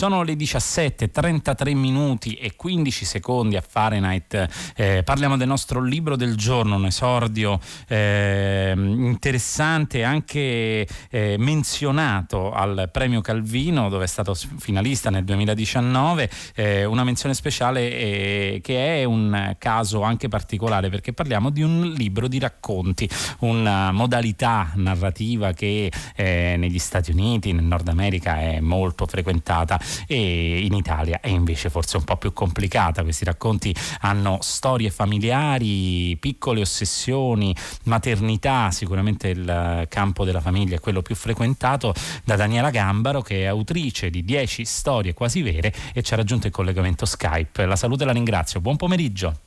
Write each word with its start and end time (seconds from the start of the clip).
Sono 0.00 0.22
le 0.22 0.34
17, 0.34 1.10
33 1.10 1.74
minuti 1.74 2.32
e 2.32 2.56
15 2.56 3.04
secondi 3.04 3.56
a 3.56 3.60
Fahrenheit. 3.60 4.72
Eh, 4.74 5.02
parliamo 5.04 5.36
del 5.36 5.46
nostro 5.46 5.82
libro 5.82 6.16
del 6.16 6.36
giorno, 6.36 6.76
un 6.76 6.86
esordio 6.86 7.60
eh, 7.86 8.72
interessante, 8.74 10.02
anche 10.02 10.88
eh, 11.10 11.36
menzionato 11.38 12.50
al 12.50 12.88
premio 12.90 13.20
Calvino, 13.20 13.90
dove 13.90 14.04
è 14.04 14.06
stato 14.06 14.34
finalista 14.34 15.10
nel 15.10 15.24
2019. 15.24 16.30
Eh, 16.54 16.86
una 16.86 17.04
menzione 17.04 17.34
speciale 17.34 17.90
eh, 17.90 18.60
che 18.62 19.02
è 19.02 19.04
un 19.04 19.54
caso 19.58 20.00
anche 20.00 20.28
particolare 20.28 20.88
perché 20.88 21.12
parliamo 21.12 21.50
di 21.50 21.60
un 21.60 21.92
libro 21.94 22.26
di 22.26 22.38
racconti, 22.38 23.06
una 23.40 23.92
modalità 23.92 24.70
narrativa 24.76 25.52
che 25.52 25.92
eh, 26.16 26.54
negli 26.56 26.78
Stati 26.78 27.10
Uniti, 27.10 27.52
nel 27.52 27.64
Nord 27.64 27.88
America 27.88 28.38
è 28.40 28.60
molto 28.60 29.04
frequentata 29.04 29.88
e 30.06 30.60
in 30.64 30.74
Italia 30.74 31.20
è 31.20 31.28
invece 31.28 31.70
forse 31.70 31.96
un 31.96 32.04
po' 32.04 32.16
più 32.16 32.32
complicata. 32.32 33.02
Questi 33.02 33.24
racconti 33.24 33.74
hanno 34.00 34.38
storie 34.40 34.90
familiari, 34.90 36.16
piccole 36.18 36.60
ossessioni, 36.60 37.54
maternità, 37.84 38.70
sicuramente 38.70 39.28
il 39.28 39.86
campo 39.88 40.24
della 40.24 40.40
famiglia 40.40 40.76
è 40.76 40.80
quello 40.80 41.02
più 41.02 41.14
frequentato 41.14 41.94
da 42.24 42.36
Daniela 42.36 42.70
Gambaro 42.70 43.22
che 43.22 43.42
è 43.42 43.46
autrice 43.46 44.10
di 44.10 44.24
10 44.24 44.64
storie 44.64 45.14
quasi 45.14 45.42
vere 45.42 45.72
e 45.92 46.02
ci 46.02 46.12
ha 46.12 46.16
raggiunto 46.16 46.46
il 46.46 46.52
collegamento 46.52 47.06
Skype. 47.06 47.66
La 47.66 47.76
saluto 47.76 48.02
e 48.02 48.06
la 48.06 48.12
ringrazio. 48.12 48.60
Buon 48.60 48.76
pomeriggio. 48.76 49.38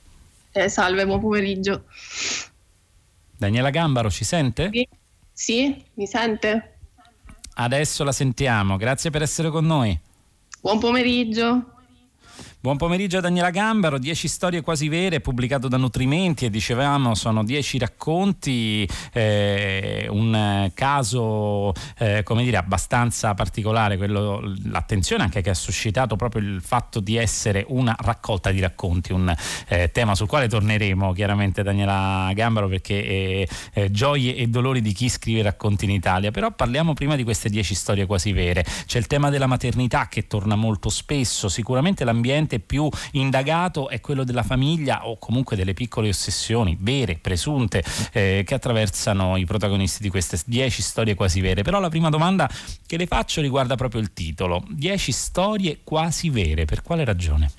Eh, 0.51 0.69
salve, 0.69 1.05
buon 1.05 1.19
pomeriggio. 1.19 1.85
Daniela 3.35 3.71
Gambaro 3.71 4.09
ci 4.09 4.23
sente? 4.23 4.69
Sì, 4.71 4.87
sì 5.31 5.83
mi 5.95 6.05
sente? 6.05 6.77
Adesso 7.55 8.03
la 8.03 8.11
sentiamo, 8.11 8.77
grazie 8.77 9.09
per 9.09 9.21
essere 9.21 9.49
con 9.49 9.65
noi. 9.65 9.99
Buon 10.63 10.79
pomeriggio. 10.79 11.72
Buon 12.63 12.77
pomeriggio 12.77 13.17
a 13.17 13.19
Daniela 13.19 13.49
Gambaro, 13.49 13.97
10 13.97 14.25
storie 14.29 14.61
quasi 14.61 14.87
vere, 14.87 15.19
pubblicato 15.19 15.67
da 15.67 15.75
Nutrimenti 15.75 16.45
e 16.45 16.49
dicevamo 16.49 17.13
sono 17.13 17.43
10 17.43 17.77
racconti, 17.77 18.87
eh, 19.11 20.07
un 20.09 20.71
caso 20.73 21.73
eh, 21.97 22.23
come 22.23 22.45
dire 22.45 22.55
abbastanza 22.55 23.33
particolare, 23.33 23.97
quello, 23.97 24.39
l'attenzione 24.63 25.23
anche 25.23 25.41
che 25.41 25.49
ha 25.49 25.53
suscitato 25.53 26.15
proprio 26.15 26.41
il 26.41 26.61
fatto 26.61 27.01
di 27.01 27.17
essere 27.17 27.65
una 27.67 27.97
raccolta 27.99 28.49
di 28.49 28.61
racconti, 28.61 29.11
un 29.11 29.35
eh, 29.67 29.91
tema 29.91 30.15
sul 30.15 30.29
quale 30.29 30.47
torneremo 30.47 31.11
chiaramente 31.11 31.63
Daniela 31.63 32.31
Gambaro 32.33 32.69
perché 32.69 33.45
gioie 33.91 34.37
e 34.37 34.47
dolori 34.47 34.79
di 34.79 34.93
chi 34.93 35.09
scrive 35.09 35.41
racconti 35.41 35.83
in 35.83 35.91
Italia, 35.91 36.31
però 36.31 36.49
parliamo 36.51 36.93
prima 36.93 37.17
di 37.17 37.25
queste 37.25 37.49
10 37.49 37.75
storie 37.75 38.05
quasi 38.05 38.31
vere, 38.31 38.63
c'è 38.85 38.99
il 38.99 39.07
tema 39.07 39.29
della 39.29 39.47
maternità 39.47 40.07
che 40.07 40.27
torna 40.27 40.55
molto 40.55 40.87
spesso, 40.87 41.49
sicuramente 41.49 42.05
l'ambiente 42.05 42.51
sicuramente 42.53 42.59
più 42.59 42.89
indagato 43.11 43.89
è 43.89 43.99
quello 43.99 44.23
della 44.23 44.43
famiglia 44.43 45.07
o 45.07 45.17
comunque 45.17 45.55
delle 45.55 45.73
piccole 45.73 46.09
ossessioni 46.09 46.77
vere, 46.79 47.17
presunte, 47.19 47.83
eh, 48.11 48.43
che 48.45 48.53
attraversano 48.53 49.37
i 49.37 49.45
protagonisti 49.45 50.01
di 50.01 50.09
queste 50.09 50.39
dieci 50.45 50.81
storie 50.81 51.15
quasi 51.15 51.41
vere. 51.41 51.61
Però 51.63 51.79
la 51.79 51.89
prima 51.89 52.09
domanda 52.09 52.49
che 52.85 52.97
le 52.97 53.07
faccio 53.07 53.41
riguarda 53.41 53.75
proprio 53.75 54.01
il 54.01 54.13
titolo. 54.13 54.63
Dieci 54.69 55.11
storie 55.11 55.79
quasi 55.83 56.29
vere, 56.29 56.65
per 56.65 56.81
quale 56.81 57.03
ragione? 57.03 57.51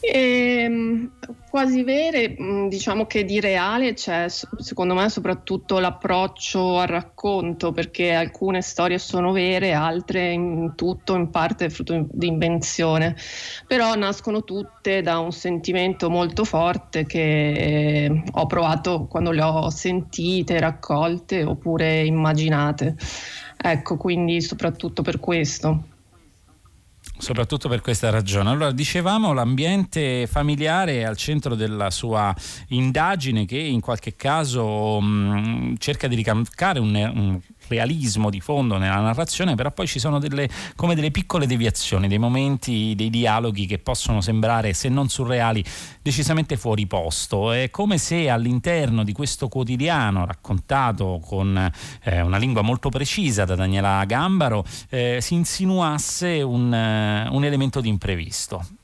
E, 0.00 0.62
ehm, 0.62 1.10
quasi 1.50 1.82
vere, 1.82 2.36
mm, 2.40 2.68
diciamo 2.68 3.06
che 3.06 3.24
di 3.24 3.40
reale 3.40 3.94
c'è 3.94 4.28
secondo 4.28 4.94
me 4.94 5.08
soprattutto 5.08 5.80
l'approccio 5.80 6.78
al 6.78 6.86
racconto, 6.86 7.72
perché 7.72 8.12
alcune 8.12 8.62
storie 8.62 8.98
sono 8.98 9.32
vere, 9.32 9.72
altre 9.72 10.30
in 10.32 10.74
tutto, 10.76 11.16
in 11.16 11.30
parte 11.30 11.68
frutto 11.70 12.06
di 12.12 12.28
invenzione, 12.28 13.16
però 13.66 13.94
nascono 13.94 14.44
tutte 14.44 15.02
da 15.02 15.18
un 15.18 15.32
sentimento 15.32 16.10
molto 16.10 16.44
forte 16.44 17.04
che 17.04 17.52
eh, 17.52 18.22
ho 18.32 18.46
provato 18.46 19.06
quando 19.06 19.32
le 19.32 19.42
ho 19.42 19.68
sentite, 19.70 20.60
raccolte 20.60 21.42
oppure 21.42 22.04
immaginate. 22.04 22.96
Ecco, 23.60 23.96
quindi 23.96 24.40
soprattutto 24.40 25.02
per 25.02 25.18
questo. 25.18 25.97
Soprattutto 27.18 27.68
per 27.68 27.80
questa 27.80 28.10
ragione. 28.10 28.50
Allora, 28.50 28.70
dicevamo, 28.70 29.32
l'ambiente 29.32 30.26
familiare 30.28 31.00
è 31.00 31.02
al 31.02 31.16
centro 31.16 31.56
della 31.56 31.90
sua 31.90 32.34
indagine 32.68 33.44
che 33.44 33.58
in 33.58 33.80
qualche 33.80 34.14
caso 34.14 35.00
mh, 35.00 35.74
cerca 35.78 36.06
di 36.06 36.14
ricalcare 36.14 36.78
un, 36.78 36.94
un 36.94 37.40
realismo 37.68 38.30
di 38.30 38.40
fondo 38.40 38.78
nella 38.78 39.00
narrazione, 39.00 39.54
però 39.54 39.70
poi 39.70 39.86
ci 39.86 39.98
sono 39.98 40.18
delle, 40.18 40.48
come 40.76 40.94
delle 40.94 41.10
piccole 41.10 41.46
deviazioni, 41.46 42.08
dei 42.08 42.18
momenti, 42.18 42.94
dei 42.96 43.10
dialoghi 43.10 43.66
che 43.66 43.78
possono 43.78 44.20
sembrare, 44.20 44.72
se 44.72 44.88
non 44.88 45.08
surreali, 45.08 45.64
decisamente 46.02 46.56
fuori 46.56 46.86
posto. 46.86 47.52
È 47.52 47.70
come 47.70 47.98
se 47.98 48.28
all'interno 48.28 49.04
di 49.04 49.12
questo 49.12 49.48
quotidiano 49.48 50.26
raccontato 50.26 51.20
con 51.24 51.70
eh, 52.02 52.20
una 52.20 52.38
lingua 52.38 52.62
molto 52.62 52.88
precisa 52.88 53.44
da 53.44 53.54
Daniela 53.54 54.04
Gambaro 54.04 54.64
eh, 54.88 55.18
si 55.20 55.34
insinuasse 55.34 56.42
un, 56.42 56.72
uh, 56.72 57.34
un 57.34 57.44
elemento 57.44 57.80
di 57.80 57.88
imprevisto. 57.88 58.77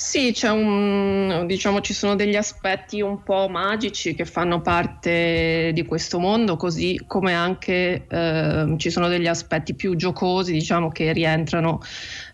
Sì, 0.00 0.32
un, 0.44 1.42
diciamo, 1.48 1.80
ci 1.80 1.92
sono 1.92 2.14
degli 2.14 2.36
aspetti 2.36 3.00
un 3.00 3.24
po' 3.24 3.48
magici 3.48 4.14
che 4.14 4.24
fanno 4.24 4.60
parte 4.60 5.72
di 5.74 5.84
questo 5.84 6.20
mondo, 6.20 6.54
così 6.56 7.02
come 7.04 7.34
anche 7.34 8.06
eh, 8.06 8.74
ci 8.76 8.90
sono 8.90 9.08
degli 9.08 9.26
aspetti 9.26 9.74
più 9.74 9.96
giocosi, 9.96 10.52
diciamo, 10.52 10.88
che 10.90 11.12
rientrano 11.12 11.80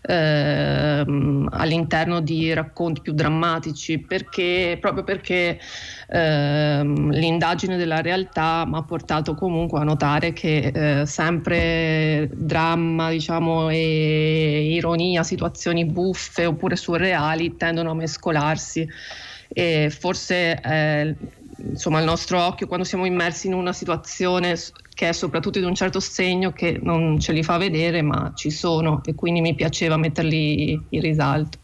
eh, 0.03 1.03
all'interno 1.49 2.19
di 2.19 2.53
racconti 2.53 3.01
più 3.01 3.13
drammatici, 3.13 3.97
perché, 3.97 4.77
proprio 4.79 5.03
perché 5.03 5.59
eh, 6.07 6.83
l'indagine 6.83 7.77
della 7.77 8.01
realtà 8.01 8.63
mi 8.67 8.75
ha 8.77 8.83
portato 8.83 9.33
comunque 9.33 9.79
a 9.79 9.83
notare 9.83 10.33
che 10.33 10.99
eh, 11.01 11.05
sempre 11.07 12.29
dramma, 12.31 13.09
diciamo, 13.09 13.69
e 13.69 14.71
ironia, 14.71 15.23
situazioni 15.23 15.83
buffe 15.85 16.45
oppure 16.45 16.75
surreali 16.75 17.53
tendono 17.57 17.91
a 17.91 17.95
mescolarsi 17.95 18.87
e 19.47 19.89
forse 19.89 20.59
eh, 20.61 21.15
insomma 21.57 21.99
il 21.99 22.05
nostro 22.05 22.43
occhio 22.43 22.67
quando 22.67 22.85
siamo 22.85 23.05
immersi 23.05 23.47
in 23.47 23.53
una 23.53 23.73
situazione 23.73 24.55
che 24.93 25.09
è 25.09 25.13
soprattutto 25.13 25.59
di 25.59 25.65
un 25.65 25.75
certo 25.75 25.99
segno 25.99 26.51
che 26.51 26.79
non 26.81 27.19
ce 27.19 27.31
li 27.31 27.43
fa 27.43 27.57
vedere 27.57 28.01
ma 28.01 28.31
ci 28.35 28.49
sono 28.49 29.01
e 29.05 29.13
quindi 29.15 29.41
mi 29.41 29.55
piaceva 29.55 29.97
metterli 29.97 30.87
in 30.89 31.01
risalto. 31.01 31.59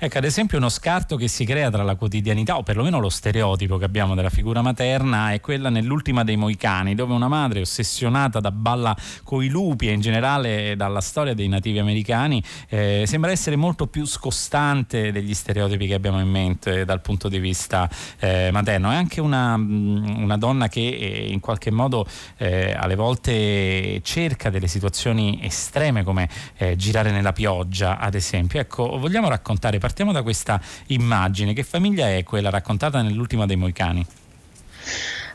Ecco, 0.00 0.18
ad 0.18 0.22
esempio 0.22 0.58
uno 0.58 0.68
scarto 0.68 1.16
che 1.16 1.26
si 1.26 1.44
crea 1.44 1.70
tra 1.70 1.82
la 1.82 1.96
quotidianità, 1.96 2.56
o 2.56 2.62
perlomeno 2.62 3.00
lo 3.00 3.08
stereotipo 3.08 3.78
che 3.78 3.84
abbiamo 3.84 4.14
della 4.14 4.30
figura 4.30 4.62
materna, 4.62 5.32
è 5.32 5.40
quella 5.40 5.70
nell'ultima 5.70 6.22
dei 6.22 6.36
Moicani, 6.36 6.94
dove 6.94 7.14
una 7.14 7.26
madre 7.26 7.62
ossessionata 7.62 8.38
da 8.38 8.52
balla 8.52 8.96
coi 9.24 9.48
lupi 9.48 9.88
e 9.88 9.92
in 9.94 10.00
generale 10.00 10.76
dalla 10.76 11.00
storia 11.00 11.34
dei 11.34 11.48
nativi 11.48 11.80
americani 11.80 12.40
eh, 12.68 13.06
sembra 13.08 13.32
essere 13.32 13.56
molto 13.56 13.88
più 13.88 14.06
scostante 14.06 15.10
degli 15.10 15.34
stereotipi 15.34 15.88
che 15.88 15.94
abbiamo 15.94 16.20
in 16.20 16.28
mente 16.28 16.84
dal 16.84 17.00
punto 17.00 17.28
di 17.28 17.40
vista 17.40 17.90
eh, 18.20 18.50
materno. 18.52 18.92
È 18.92 18.94
anche 18.94 19.20
una, 19.20 19.56
mm, 19.56 20.22
una 20.22 20.36
donna 20.36 20.68
che 20.68 20.90
eh, 20.90 21.26
in 21.28 21.40
qualche 21.40 21.72
modo 21.72 22.06
eh, 22.36 22.72
alle 22.72 22.94
volte 22.94 24.00
cerca 24.04 24.48
delle 24.48 24.68
situazioni 24.68 25.40
estreme 25.42 26.04
come 26.04 26.28
eh, 26.56 26.76
girare 26.76 27.10
nella 27.10 27.32
pioggia, 27.32 27.98
ad 27.98 28.14
esempio. 28.14 28.60
Ecco, 28.60 28.96
vogliamo 28.96 29.28
raccontare 29.28 29.80
partiamo 29.88 30.12
da 30.12 30.22
questa 30.22 30.60
immagine. 30.88 31.54
Che 31.54 31.62
famiglia 31.62 32.10
è 32.10 32.22
quella 32.22 32.50
raccontata 32.50 33.00
nell'ultima 33.00 33.46
dei 33.46 33.56
Moicani? 33.56 34.06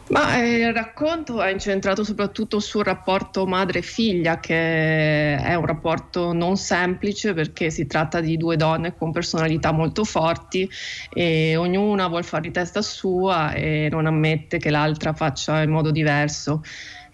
Ma 0.09 0.37
eh, 0.37 0.57
il 0.57 0.73
racconto 0.73 1.41
è 1.41 1.49
incentrato 1.49 2.03
soprattutto 2.03 2.59
sul 2.59 2.83
rapporto 2.83 3.47
madre-figlia, 3.47 4.39
che 4.39 5.37
è 5.37 5.55
un 5.55 5.65
rapporto 5.65 6.33
non 6.33 6.55
semplice 6.57 7.33
perché 7.33 7.71
si 7.71 7.87
tratta 7.87 8.19
di 8.19 8.37
due 8.37 8.55
donne 8.55 8.95
con 8.95 9.11
personalità 9.11 9.71
molto 9.71 10.03
forti 10.03 10.69
e 11.11 11.55
ognuna 11.55 12.07
vuole 12.07 12.23
fare 12.23 12.43
di 12.43 12.51
testa 12.51 12.81
sua 12.83 13.53
e 13.53 13.87
non 13.89 14.05
ammette 14.05 14.59
che 14.59 14.69
l'altra 14.69 15.13
faccia 15.13 15.63
in 15.63 15.71
modo 15.71 15.89
diverso. 15.89 16.61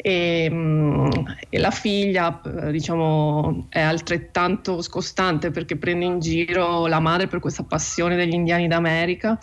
E, 0.02 0.48
mm, 0.50 1.10
e, 1.50 1.60
la 1.60 1.72
figlia 1.72 2.42
diciamo 2.72 3.68
è 3.68 3.82
altrettanto 3.82 4.82
scostante 4.82 5.52
perché 5.52 5.76
prende 5.76 6.06
in 6.06 6.20
giro 6.20 6.88
la 6.88 7.02
madre 7.02 7.28
per 7.28 7.40
questa 7.40 7.64
passione 7.64 8.16
degli 8.16 8.34
indiani 8.34 8.70
d'America 8.70 9.38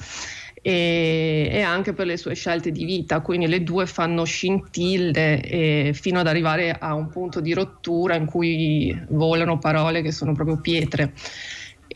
e, 0.63 1.63
anche 1.65 1.93
per 1.93 2.07
le 2.07 2.17
sue 2.17 2.35
scelte 2.35 2.73
di 2.73 2.87
vita. 2.87 3.21
Quindi 3.21 3.49
le 3.49 3.63
due 3.63 3.87
fanno 3.87 4.25
scintille 4.25 5.43
e, 5.43 5.91
fino 5.93 6.21
ad 6.21 6.27
arrivare 6.27 6.73
a 6.73 6.95
un 6.95 7.09
punto 7.09 7.41
di 7.41 7.53
rottura 7.53 8.17
in 8.17 8.25
cui 8.25 8.99
volano 9.11 9.59
parole 9.59 10.01
che 10.01 10.11
sono 10.11 10.33
proprio 10.33 10.59
pietre 10.59 11.13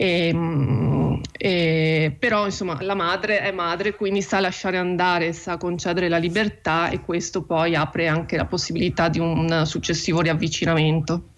e, 0.00 0.28
ehm, 0.28 1.20
e, 1.36 2.16
però 2.18 2.46
insomma 2.46 2.78
la 2.80 2.94
madre 2.94 3.40
è 3.40 3.52
madre, 3.52 3.94
quindi 3.94 4.22
sa 4.22 4.40
lasciare 4.40 4.78
andare, 4.78 5.34
sa 5.34 5.58
concedere 5.58 6.08
la 6.08 6.16
libertà 6.16 6.88
e 6.88 7.02
questo 7.02 7.42
poi 7.42 7.74
apre 7.74 8.08
anche 8.08 8.38
la 8.38 8.46
possibilità 8.46 9.10
di 9.10 9.18
un 9.18 9.64
successivo 9.66 10.22
riavvicinamento. 10.22 11.32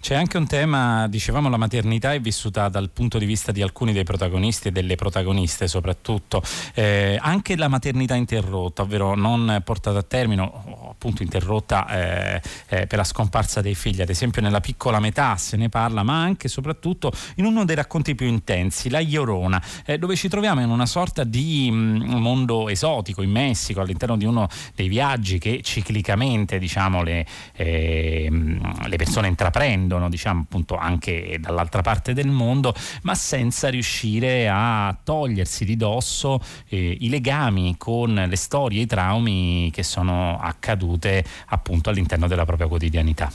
C'è 0.00 0.14
anche 0.14 0.36
un 0.36 0.46
tema, 0.46 1.06
dicevamo 1.08 1.48
la 1.48 1.56
maternità 1.56 2.14
è 2.14 2.20
vissuta 2.20 2.68
dal 2.68 2.88
punto 2.90 3.18
di 3.18 3.26
vista 3.26 3.52
di 3.52 3.62
alcuni 3.62 3.92
dei 3.92 4.04
protagonisti 4.04 4.68
e 4.68 4.72
delle 4.72 4.94
protagoniste 4.94 5.68
soprattutto, 5.68 6.42
eh, 6.74 7.18
anche 7.20 7.56
la 7.56 7.68
maternità 7.68 8.14
interrotta, 8.14 8.82
ovvero 8.82 9.14
non 9.14 9.60
portata 9.64 9.98
a 9.98 10.02
termine 10.02 10.50
appunto 10.88 11.22
interrotta 11.22 11.88
eh, 11.88 12.42
eh, 12.68 12.86
per 12.86 12.98
la 12.98 13.04
scomparsa 13.04 13.60
dei 13.60 13.74
figli, 13.74 14.00
ad 14.00 14.08
esempio 14.08 14.40
nella 14.40 14.60
piccola 14.60 15.00
metà 15.00 15.36
se 15.36 15.56
ne 15.56 15.68
parla, 15.68 16.02
ma 16.02 16.22
anche 16.22 16.46
e 16.46 16.50
soprattutto 16.50 17.12
in 17.36 17.44
uno 17.44 17.64
dei 17.64 17.74
racconti 17.74 18.14
più 18.14 18.26
intensi, 18.26 18.88
La 18.90 19.00
Iorona, 19.00 19.62
eh, 19.84 19.98
dove 19.98 20.16
ci 20.16 20.28
troviamo 20.28 20.60
in 20.60 20.70
una 20.70 20.86
sorta 20.86 21.24
di 21.24 21.70
mh, 21.70 21.76
mm, 21.76 22.10
mondo 22.14 22.68
esotico 22.68 23.22
in 23.22 23.30
Messico, 23.30 23.80
all'interno 23.80 24.16
di 24.16 24.24
uno 24.24 24.48
dei 24.74 24.88
viaggi 24.88 25.38
che 25.38 25.60
ciclicamente 25.62 26.58
diciamo, 26.58 27.02
le, 27.02 27.26
eh, 27.54 28.28
le 28.30 28.96
persone 28.96 29.28
intraprendono, 29.28 29.87
diciamo, 30.08 30.42
appunto 30.42 30.76
anche 30.76 31.38
dall'altra 31.40 31.82
parte 31.82 32.12
del 32.12 32.28
mondo, 32.28 32.74
ma 33.02 33.14
senza 33.14 33.68
riuscire 33.68 34.48
a 34.48 34.96
togliersi 35.02 35.64
di 35.64 35.76
dosso 35.76 36.40
eh, 36.68 36.96
i 37.00 37.08
legami 37.08 37.76
con 37.78 38.14
le 38.14 38.36
storie, 38.36 38.82
i 38.82 38.86
traumi 38.86 39.70
che 39.72 39.82
sono 39.82 40.38
accadute 40.40 41.24
appunto 41.46 41.90
all'interno 41.90 42.26
della 42.26 42.44
propria 42.44 42.68
quotidianità. 42.68 43.30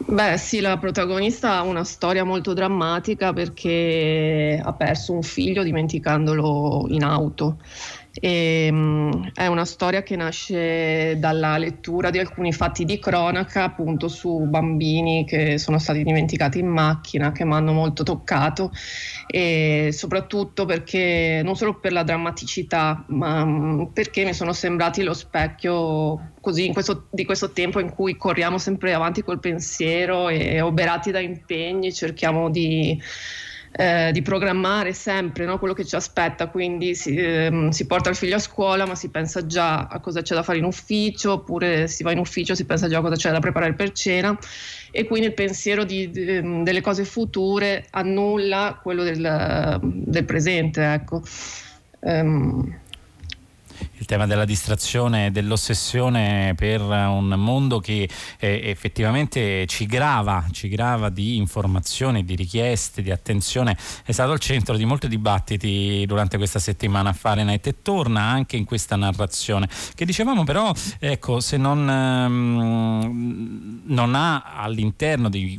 Beh 0.00 0.38
sì, 0.38 0.60
la 0.60 0.78
protagonista 0.78 1.56
ha 1.56 1.62
una 1.62 1.84
storia 1.84 2.24
molto 2.24 2.54
drammatica 2.54 3.32
perché 3.32 4.58
ha 4.62 4.72
perso 4.72 5.12
un 5.12 5.22
figlio 5.22 5.62
dimenticandolo 5.62 6.86
in 6.88 7.02
auto 7.02 7.58
e, 8.20 8.68
um, 8.70 9.30
è 9.32 9.46
una 9.46 9.64
storia 9.64 10.02
che 10.02 10.16
nasce 10.16 11.18
dalla 11.18 11.56
lettura 11.58 12.10
di 12.10 12.18
alcuni 12.18 12.52
fatti 12.52 12.84
di 12.84 12.98
cronaca 12.98 13.64
appunto 13.64 14.08
su 14.08 14.46
bambini 14.46 15.24
che 15.24 15.58
sono 15.58 15.78
stati 15.78 16.02
dimenticati 16.02 16.58
in 16.58 16.68
macchina, 16.68 17.32
che 17.32 17.44
mi 17.44 17.54
hanno 17.54 17.72
molto 17.72 18.02
toccato 18.02 18.72
e 19.26 19.90
soprattutto 19.92 20.64
perché 20.64 21.40
non 21.44 21.56
solo 21.56 21.78
per 21.78 21.92
la 21.92 22.02
drammaticità, 22.02 23.04
ma 23.08 23.42
um, 23.42 23.90
perché 23.92 24.24
mi 24.24 24.34
sono 24.34 24.52
sembrati 24.52 25.02
lo 25.02 25.14
specchio 25.14 26.32
così 26.40 26.72
questo, 26.72 27.06
di 27.10 27.24
questo 27.24 27.52
tempo 27.52 27.80
in 27.80 27.90
cui 27.90 28.16
corriamo 28.16 28.58
sempre 28.58 28.94
avanti 28.94 29.22
col 29.22 29.40
pensiero 29.40 30.28
e 30.28 30.60
oberati 30.60 31.10
da 31.10 31.20
impegni 31.20 31.92
cerchiamo 31.92 32.50
di 32.50 33.00
eh, 33.80 34.10
di 34.12 34.22
programmare 34.22 34.92
sempre 34.92 35.44
no, 35.44 35.56
quello 35.56 35.72
che 35.72 35.84
ci 35.84 35.94
aspetta, 35.94 36.48
quindi 36.48 36.96
si, 36.96 37.14
ehm, 37.14 37.68
si, 37.68 37.86
porta 37.86 38.10
il 38.10 38.16
figlio 38.16 38.34
a 38.34 38.40
scuola 38.40 38.84
ma 38.84 38.96
si 38.96 39.08
pensa 39.08 39.46
già 39.46 39.86
a 39.86 40.00
cosa 40.00 40.20
c'è 40.20 40.34
da 40.34 40.42
fare 40.42 40.58
in 40.58 40.64
ufficio, 40.64 41.34
oppure 41.34 41.86
si 41.86 42.02
va 42.02 42.10
in 42.10 42.18
ufficio 42.18 42.56
si 42.56 42.64
pensa 42.64 42.88
già 42.88 42.98
a 42.98 43.02
cosa 43.02 43.14
c'è 43.14 43.30
da 43.30 43.38
preparare 43.38 43.74
per 43.74 43.92
cena 43.92 44.36
e 44.90 45.04
quindi 45.04 45.28
il 45.28 45.34
pensiero 45.34 45.84
di, 45.84 46.10
di, 46.10 46.24
ehm, 46.26 46.64
delle 46.64 46.80
cose 46.80 47.04
future 47.04 47.86
annulla 47.90 48.80
quello 48.82 49.04
del, 49.04 49.78
del 49.80 50.24
presente. 50.24 50.82
Ecco. 50.82 51.22
Um, 52.00 52.80
tema 54.08 54.26
della 54.26 54.46
distrazione 54.46 55.26
e 55.26 55.30
dell'ossessione 55.30 56.54
per 56.56 56.80
un 56.80 57.34
mondo 57.36 57.78
che 57.78 58.08
eh, 58.38 58.60
effettivamente 58.64 59.66
ci 59.66 59.84
grava, 59.84 60.46
ci 60.50 60.68
grava 60.68 61.10
di 61.10 61.36
informazioni, 61.36 62.24
di 62.24 62.34
richieste, 62.34 63.02
di 63.02 63.10
attenzione, 63.10 63.76
è 64.06 64.12
stato 64.12 64.32
al 64.32 64.38
centro 64.38 64.78
di 64.78 64.86
molti 64.86 65.08
dibattiti 65.08 66.04
durante 66.06 66.38
questa 66.38 66.58
settimana 66.58 67.10
a 67.10 67.12
Fahrenheit 67.12 67.66
e 67.66 67.82
torna 67.82 68.22
anche 68.22 68.56
in 68.56 68.64
questa 68.64 68.96
narrazione 68.96 69.68
che 69.94 70.06
dicevamo 70.06 70.42
però, 70.42 70.72
ecco, 70.98 71.40
se 71.40 71.58
non, 71.58 71.86
ehm, 71.86 73.82
non 73.84 74.14
ha 74.14 74.54
all'interno 74.56 75.28
dei, 75.28 75.54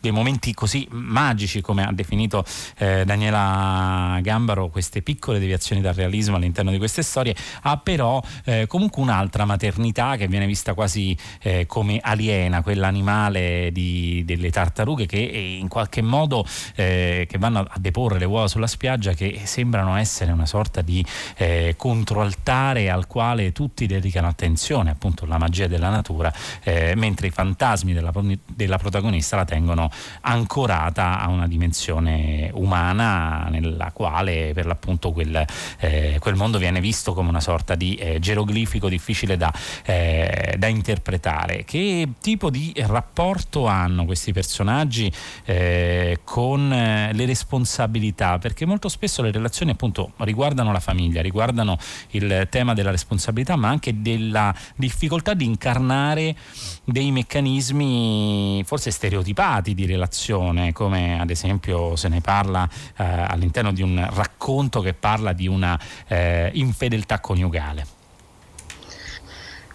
dei, 0.00 0.10
momenti 0.10 0.52
così 0.54 0.88
magici 0.90 1.60
come 1.60 1.86
ha 1.86 1.92
definito 1.92 2.44
eh, 2.78 3.04
Daniela 3.04 4.18
Gambaro, 4.22 4.70
queste 4.70 5.02
piccole 5.02 5.38
deviazioni 5.38 5.80
dal 5.80 5.94
realismo 5.94 6.34
all'interno 6.34 6.72
di 6.72 6.78
queste 6.78 7.02
storie, 7.12 7.36
ha 7.62 7.76
però 7.76 8.22
eh, 8.44 8.66
comunque 8.66 9.02
un'altra 9.02 9.44
maternità 9.44 10.16
che 10.16 10.28
viene 10.28 10.46
vista 10.46 10.72
quasi 10.72 11.16
eh, 11.42 11.66
come 11.66 12.00
aliena, 12.02 12.62
quella 12.62 12.86
animale 12.86 13.68
di, 13.70 14.22
delle 14.24 14.50
tartarughe 14.50 15.04
che 15.04 15.18
in 15.18 15.68
qualche 15.68 16.00
modo 16.00 16.46
eh, 16.74 17.26
che 17.28 17.38
vanno 17.38 17.60
a 17.60 17.78
deporre 17.78 18.18
le 18.18 18.24
uova 18.24 18.48
sulla 18.48 18.66
spiaggia 18.66 19.12
che 19.12 19.42
sembrano 19.44 19.96
essere 19.96 20.32
una 20.32 20.46
sorta 20.46 20.80
di 20.80 21.04
eh, 21.36 21.74
controaltare 21.76 22.88
al 22.88 23.06
quale 23.06 23.52
tutti 23.52 23.86
dedicano 23.86 24.28
attenzione, 24.28 24.90
appunto 24.90 25.26
la 25.26 25.36
magia 25.36 25.66
della 25.66 25.90
natura, 25.90 26.32
eh, 26.62 26.94
mentre 26.96 27.26
i 27.26 27.30
fantasmi 27.30 27.92
della, 27.92 28.12
della 28.46 28.78
protagonista 28.78 29.36
la 29.36 29.44
tengono 29.44 29.90
ancorata 30.22 31.20
a 31.20 31.28
una 31.28 31.46
dimensione 31.46 32.50
umana 32.54 33.48
nella 33.50 33.90
quale 33.92 34.52
per 34.54 34.66
l'appunto 34.66 35.12
quel, 35.12 35.44
eh, 35.78 36.16
quel 36.20 36.34
mondo 36.36 36.58
viene 36.58 36.80
visto 36.80 37.01
come 37.10 37.28
una 37.28 37.40
sorta 37.40 37.74
di 37.74 37.96
eh, 37.96 38.20
geroglifico 38.20 38.88
difficile 38.88 39.36
da, 39.36 39.52
eh, 39.84 40.54
da, 40.56 40.68
interpretare. 40.68 41.64
Che 41.64 42.08
tipo 42.20 42.50
di 42.50 42.72
rapporto 42.86 43.66
hanno 43.66 44.04
questi 44.04 44.32
personaggi 44.32 45.12
eh, 45.44 46.20
con 46.22 46.72
eh, 46.72 47.12
le 47.12 47.26
responsabilità? 47.26 48.38
Perché 48.38 48.64
molto 48.64 48.88
spesso 48.88 49.22
le 49.22 49.32
relazioni 49.32 49.72
appunto 49.72 50.12
riguardano 50.18 50.70
la 50.70 50.78
famiglia, 50.78 51.20
riguardano 51.20 51.76
il 52.10 52.46
tema 52.48 52.74
della 52.74 52.92
responsabilità, 52.92 53.56
ma 53.56 53.68
anche 53.68 54.00
della 54.00 54.54
difficoltà 54.76 55.34
di 55.34 55.44
incarnare 55.44 56.36
dei 56.84 57.10
meccanismi 57.10 58.62
forse 58.64 58.92
stereotipati 58.92 59.74
di 59.74 59.86
relazione, 59.86 60.72
come 60.72 61.20
ad 61.20 61.30
esempio 61.30 61.96
se 61.96 62.08
ne 62.08 62.20
parla 62.20 62.68
eh, 62.96 63.04
all'interno 63.04 63.72
di 63.72 63.82
un 63.82 64.08
racconto 64.14 64.80
che 64.80 64.94
parla 64.94 65.32
di 65.32 65.48
una 65.48 65.78
eh, 66.06 66.50
infedeltà 66.54 66.90
coniugale. 67.20 68.00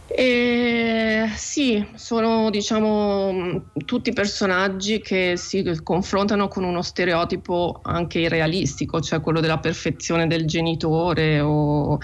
Eh, 0.09 1.29
sì, 1.35 1.85
sono 1.95 2.49
diciamo 2.49 3.65
tutti 3.85 4.13
personaggi 4.13 5.01
che 5.01 5.35
si 5.35 5.79
confrontano 5.83 6.47
con 6.47 6.63
uno 6.63 6.81
stereotipo 6.81 7.81
anche 7.83 8.19
irrealistico, 8.19 9.01
cioè 9.01 9.19
quello 9.19 9.41
della 9.41 9.59
perfezione 9.59 10.25
del 10.25 10.47
genitore 10.47 11.41
o 11.41 11.99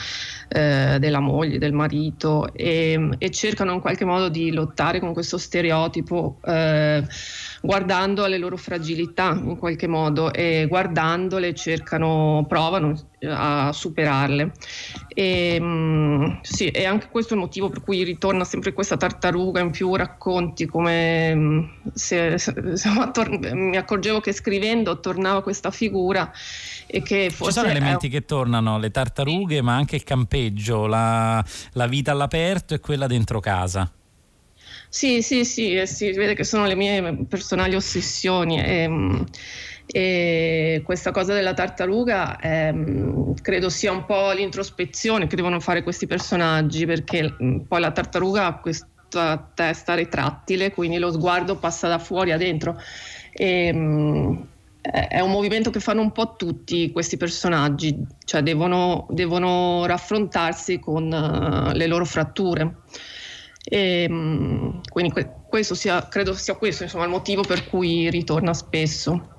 eh, 0.50 0.98
della 1.00 1.22
moglie, 1.22 1.58
del 1.58 1.72
marito 1.72 2.54
e, 2.54 3.10
e, 3.18 3.32
cercano 3.32 3.72
in 3.72 3.80
qualche 3.80 4.06
modo 4.06 4.28
di 4.28 4.52
lottare 4.52 5.00
con 5.00 5.14
questo 5.14 5.38
stereotipo 5.38 6.40
eh, 6.44 7.04
guardando 7.66 8.26
alle 8.26 8.38
loro 8.38 8.58
fragilità 8.58 9.30
in 9.42 9.56
qualche 9.58 9.88
modo 9.88 10.34
e 10.34 10.66
guardandole 10.68 11.56
cercano, 11.56 12.44
provano 12.46 12.94
a 13.26 13.72
superarle. 13.72 14.52
E, 15.08 15.62
mh, 15.62 16.40
sì, 16.42 16.68
e 16.68 16.84
anche 16.84 17.08
questo 17.10 17.34
è 17.34 17.38
il 17.38 17.44
motivo 17.44 17.70
per 17.70 17.82
cui 17.82 18.04
ritorna 18.04 18.44
sempre 18.44 18.74
questa 18.74 18.98
tartaruga 18.98 19.62
in 19.62 19.72
più 19.72 19.96
racconti, 19.96 20.66
come 20.66 21.78
se, 21.94 22.38
se, 22.38 22.54
se 22.76 22.90
mi 23.56 23.78
accorgevo 23.78 24.20
che 24.20 24.34
scrivendo 24.34 25.00
tornava 25.00 25.42
questa 25.42 25.72
figura 25.72 26.30
e 26.86 27.02
che 27.02 27.30
forse... 27.30 27.54
Ci 27.54 27.60
sono 27.60 27.72
elementi 27.72 28.08
è... 28.08 28.10
che 28.10 28.26
tornano, 28.26 28.78
le 28.78 28.92
tartarughe, 28.92 29.62
ma 29.62 29.74
anche 29.74 29.96
il 29.96 30.04
campeggio, 30.04 30.86
la, 30.86 31.42
la 31.72 31.88
vita 31.88 32.12
all'aperto 32.12 32.74
e 32.74 32.82
quella 32.82 33.08
dentro 33.08 33.40
casa. 33.40 33.90
Sì, 34.96 35.24
sì, 35.24 35.44
sì, 35.44 35.74
eh, 35.74 35.88
si 35.88 36.12
vede 36.12 36.36
che 36.36 36.44
sono 36.44 36.68
le 36.68 36.76
mie 36.76 37.26
personali 37.28 37.74
ossessioni. 37.74 38.62
E, 38.64 38.84
ehm, 38.84 39.26
e 39.88 40.82
questa 40.86 41.10
cosa 41.10 41.34
della 41.34 41.56
tartaruga 41.56 42.40
ehm, 42.40 43.34
credo 43.42 43.70
sia 43.70 43.92
un 43.92 44.06
po' 44.06 44.32
l'introspezione 44.34 45.26
che 45.26 45.36
devono 45.36 45.60
fare 45.60 45.82
questi 45.82 46.06
personaggi 46.06 46.86
perché 46.86 47.36
mm, 47.42 47.62
poi 47.62 47.82
la 47.82 47.92
tartaruga 47.92 48.46
ha 48.46 48.60
questa 48.60 49.52
testa 49.56 49.96
retrattile 49.96 50.72
quindi 50.72 51.00
lo 51.00 51.12
sguardo 51.12 51.58
passa 51.58 51.88
da 51.88 51.98
fuori 52.00 52.32
a 52.32 52.38
dentro 52.38 52.78
e, 53.34 53.66
ehm, 53.68 54.48
è 54.80 55.20
un 55.22 55.32
movimento 55.32 55.70
che 55.72 55.80
fanno 55.80 56.02
un 56.02 56.12
po' 56.12 56.36
tutti 56.38 56.92
questi 56.92 57.18
personaggi 57.18 57.98
cioè 58.26 58.42
devono, 58.44 59.08
devono 59.10 59.86
raffrontarsi 59.86 60.80
con 60.80 61.12
uh, 61.12 61.76
le 61.76 61.88
loro 61.88 62.06
fratture 62.06 62.82
e, 63.64 64.04
ehm, 64.04 64.82
quindi 64.90 65.14
questo 65.48 65.76
sia, 65.76 66.08
credo 66.08 66.34
sia 66.34 66.56
questo 66.56 66.84
insomma, 66.84 67.06
il 67.06 67.10
motivo 67.10 67.42
per 67.44 67.68
cui 67.70 68.10
ritorna 68.10 68.54
spesso. 68.54 69.34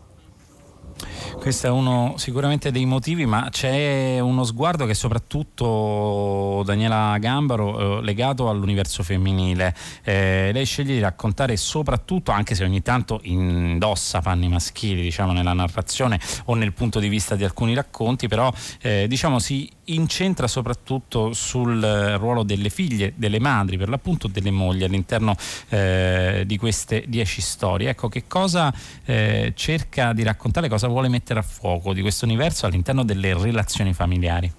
Questo 1.36 1.66
è 1.66 1.70
uno 1.70 2.14
sicuramente 2.16 2.70
dei 2.70 2.86
motivi, 2.86 3.26
ma 3.26 3.48
c'è 3.50 4.18
uno 4.20 4.44
sguardo 4.44 4.86
che 4.86 4.94
soprattutto 4.94 6.62
Daniela 6.64 7.18
Gambaro 7.18 7.98
eh, 7.98 8.02
legato 8.02 8.48
all'universo 8.48 9.02
femminile. 9.02 9.74
Eh, 10.04 10.50
lei 10.52 10.64
sceglie 10.64 10.94
di 10.94 11.00
raccontare 11.00 11.56
soprattutto, 11.56 12.30
anche 12.30 12.54
se 12.54 12.64
ogni 12.64 12.80
tanto 12.80 13.20
indossa 13.24 14.20
panni 14.20 14.48
maschili, 14.48 15.02
diciamo, 15.02 15.32
nella 15.32 15.52
narrazione 15.52 16.18
o 16.46 16.54
nel 16.54 16.72
punto 16.72 17.00
di 17.00 17.08
vista 17.08 17.34
di 17.34 17.44
alcuni 17.44 17.74
racconti, 17.74 18.28
però 18.28 18.50
eh, 18.80 19.06
diciamo 19.08 19.38
si 19.38 19.70
incentra 19.86 20.46
soprattutto 20.46 21.32
sul 21.32 21.80
ruolo 22.18 22.42
delle 22.42 22.70
figlie, 22.70 23.12
delle 23.16 23.40
madri, 23.40 23.76
per 23.76 23.88
l'appunto 23.88 24.28
delle 24.28 24.50
mogli 24.50 24.84
all'interno 24.84 25.34
eh, 25.68 26.44
di 26.46 26.56
queste 26.56 27.04
dieci 27.08 27.40
storie. 27.40 27.90
Ecco, 27.90 28.08
che 28.08 28.24
cosa 28.26 28.72
eh, 29.04 29.52
cerca 29.56 30.12
di 30.12 30.22
raccontare, 30.22 30.68
cosa 30.68 30.86
vuole 30.88 31.08
mettere 31.08 31.22
mettere 31.24 31.40
a 31.40 31.42
fuoco 31.42 31.94
di 31.94 32.02
questo 32.02 32.26
universo 32.26 32.66
all'interno 32.66 33.02
delle 33.02 33.34
relazioni 33.34 33.94
familiari? 33.94 34.52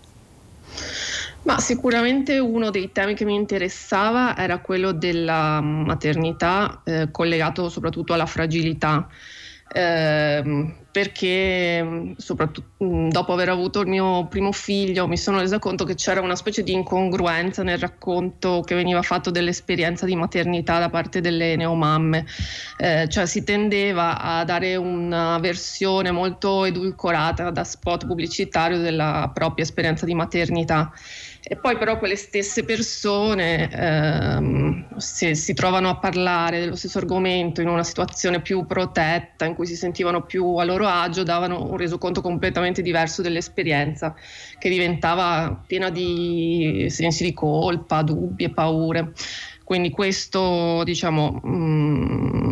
Ma 1.43 1.59
sicuramente 1.59 2.39
uno 2.39 2.71
dei 2.71 2.91
temi 2.91 3.13
che 3.13 3.23
mi 3.23 3.35
interessava 3.35 4.35
era 4.35 4.57
quello 4.57 4.91
della 4.91 5.61
maternità 5.61 6.81
eh, 6.83 7.11
collegato 7.11 7.69
soprattutto 7.69 8.13
alla 8.13 8.25
fragilità 8.25 9.07
eh, 9.71 10.73
perché 10.95 12.13
soprattutto 12.15 12.69
dopo 12.77 13.33
aver 13.33 13.49
avuto 13.49 13.81
il 13.81 13.87
mio 13.87 14.27
primo 14.27 14.53
figlio 14.53 15.09
mi 15.09 15.17
sono 15.17 15.39
resa 15.39 15.59
conto 15.59 15.83
che 15.83 15.95
c'era 15.95 16.21
una 16.21 16.37
specie 16.37 16.63
di 16.63 16.71
incongruenza 16.71 17.63
nel 17.63 17.77
racconto 17.79 18.61
che 18.61 18.75
veniva 18.75 19.01
fatto 19.01 19.29
dell'esperienza 19.29 20.05
di 20.05 20.15
maternità 20.15 20.79
da 20.79 20.89
parte 20.89 21.19
delle 21.19 21.57
neomamme, 21.57 22.25
eh, 22.77 23.09
cioè 23.09 23.25
si 23.25 23.43
tendeva 23.43 24.21
a 24.21 24.45
dare 24.45 24.77
una 24.77 25.37
versione 25.39 26.11
molto 26.11 26.63
edulcorata 26.63 27.49
da 27.49 27.65
spot 27.65 28.05
pubblicitario 28.05 28.77
della 28.77 29.29
propria 29.33 29.65
esperienza 29.65 30.05
di 30.05 30.15
maternità 30.15 30.93
e 31.47 31.57
poi 31.57 31.77
però 31.77 31.99
quelle 31.99 32.15
stesse 32.15 32.63
persone, 32.63 33.69
ehm, 33.71 34.97
se 34.97 35.35
si 35.35 35.53
trovano 35.53 35.89
a 35.89 35.97
parlare 35.97 36.59
dello 36.59 36.75
stesso 36.75 36.97
argomento 36.97 37.61
in 37.61 37.67
una 37.67 37.83
situazione 37.83 38.41
più 38.41 38.65
protetta, 38.65 39.45
in 39.45 39.53
cui 39.53 39.67
si 39.67 39.75
sentivano 39.75 40.23
più 40.23 40.55
a 40.55 40.63
loro 40.63 40.87
agio, 40.87 41.21
davano 41.21 41.69
un 41.69 41.77
resoconto 41.77 42.21
completamente 42.21 42.81
diverso 42.81 43.21
dell'esperienza, 43.21 44.15
che 44.57 44.69
diventava 44.69 45.63
piena 45.67 45.91
di 45.91 46.87
sensi 46.89 47.23
di 47.23 47.33
colpa, 47.33 48.01
dubbi 48.01 48.45
e 48.45 48.49
paure. 48.49 49.11
Quindi 49.63 49.91
questo, 49.91 50.83
diciamo, 50.83 51.41
mh, 51.43 51.49
mm, 51.49 52.44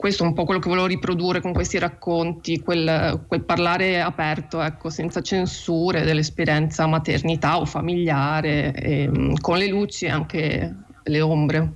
questo 0.00 0.24
è 0.24 0.26
un 0.26 0.32
po' 0.32 0.44
quello 0.44 0.60
che 0.60 0.70
volevo 0.70 0.86
riprodurre 0.86 1.42
con 1.42 1.52
questi 1.52 1.78
racconti, 1.78 2.60
quel, 2.60 3.22
quel 3.28 3.42
parlare 3.42 4.00
aperto, 4.00 4.62
ecco, 4.62 4.88
senza 4.88 5.20
censure 5.20 6.04
dell'esperienza 6.04 6.86
maternità 6.86 7.60
o 7.60 7.66
familiare, 7.66 8.72
e, 8.72 9.06
mm, 9.06 9.34
con 9.42 9.58
le 9.58 9.68
luci 9.68 10.06
e 10.06 10.08
anche 10.08 10.74
le 11.02 11.20
ombre. 11.20 11.72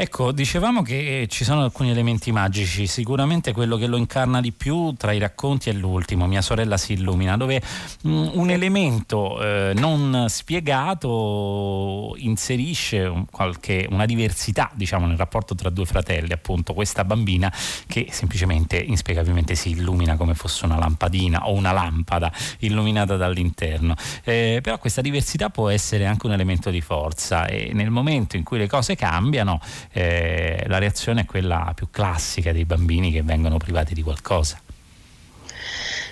Ecco, 0.00 0.30
dicevamo 0.30 0.82
che 0.82 1.26
ci 1.28 1.42
sono 1.42 1.64
alcuni 1.64 1.90
elementi 1.90 2.30
magici, 2.30 2.86
sicuramente 2.86 3.52
quello 3.52 3.76
che 3.76 3.88
lo 3.88 3.96
incarna 3.96 4.40
di 4.40 4.52
più 4.52 4.92
tra 4.92 5.10
i 5.10 5.18
racconti 5.18 5.70
è 5.70 5.72
l'ultimo, 5.72 6.28
Mia 6.28 6.40
sorella 6.40 6.76
si 6.76 6.92
illumina, 6.92 7.36
dove 7.36 7.60
mm, 8.06 8.28
un 8.34 8.48
elemento 8.48 9.42
eh, 9.42 9.72
non 9.74 10.26
spiegato 10.28 12.14
inserisce 12.18 13.24
qualche, 13.32 13.88
una 13.90 14.06
diversità 14.06 14.70
diciamo, 14.72 15.08
nel 15.08 15.16
rapporto 15.16 15.56
tra 15.56 15.68
due 15.68 15.84
fratelli, 15.84 16.32
appunto 16.32 16.74
questa 16.74 17.02
bambina 17.04 17.52
che 17.88 18.06
semplicemente 18.12 18.76
inspiegabilmente 18.76 19.56
si 19.56 19.70
illumina 19.70 20.14
come 20.14 20.34
fosse 20.34 20.64
una 20.64 20.78
lampadina 20.78 21.48
o 21.48 21.54
una 21.54 21.72
lampada 21.72 22.30
illuminata 22.60 23.16
dall'interno. 23.16 23.96
Eh, 24.22 24.60
però 24.62 24.78
questa 24.78 25.00
diversità 25.00 25.50
può 25.50 25.68
essere 25.68 26.06
anche 26.06 26.26
un 26.26 26.34
elemento 26.34 26.70
di 26.70 26.80
forza 26.80 27.46
e 27.46 27.72
nel 27.72 27.90
momento 27.90 28.36
in 28.36 28.44
cui 28.44 28.58
le 28.58 28.68
cose 28.68 28.94
cambiano 28.94 29.60
eh, 29.92 30.64
la 30.66 30.78
reazione 30.78 31.22
è 31.22 31.24
quella 31.24 31.72
più 31.74 31.88
classica 31.90 32.52
dei 32.52 32.64
bambini 32.64 33.10
che 33.10 33.22
vengono 33.22 33.56
privati 33.56 33.94
di 33.94 34.02
qualcosa. 34.02 34.60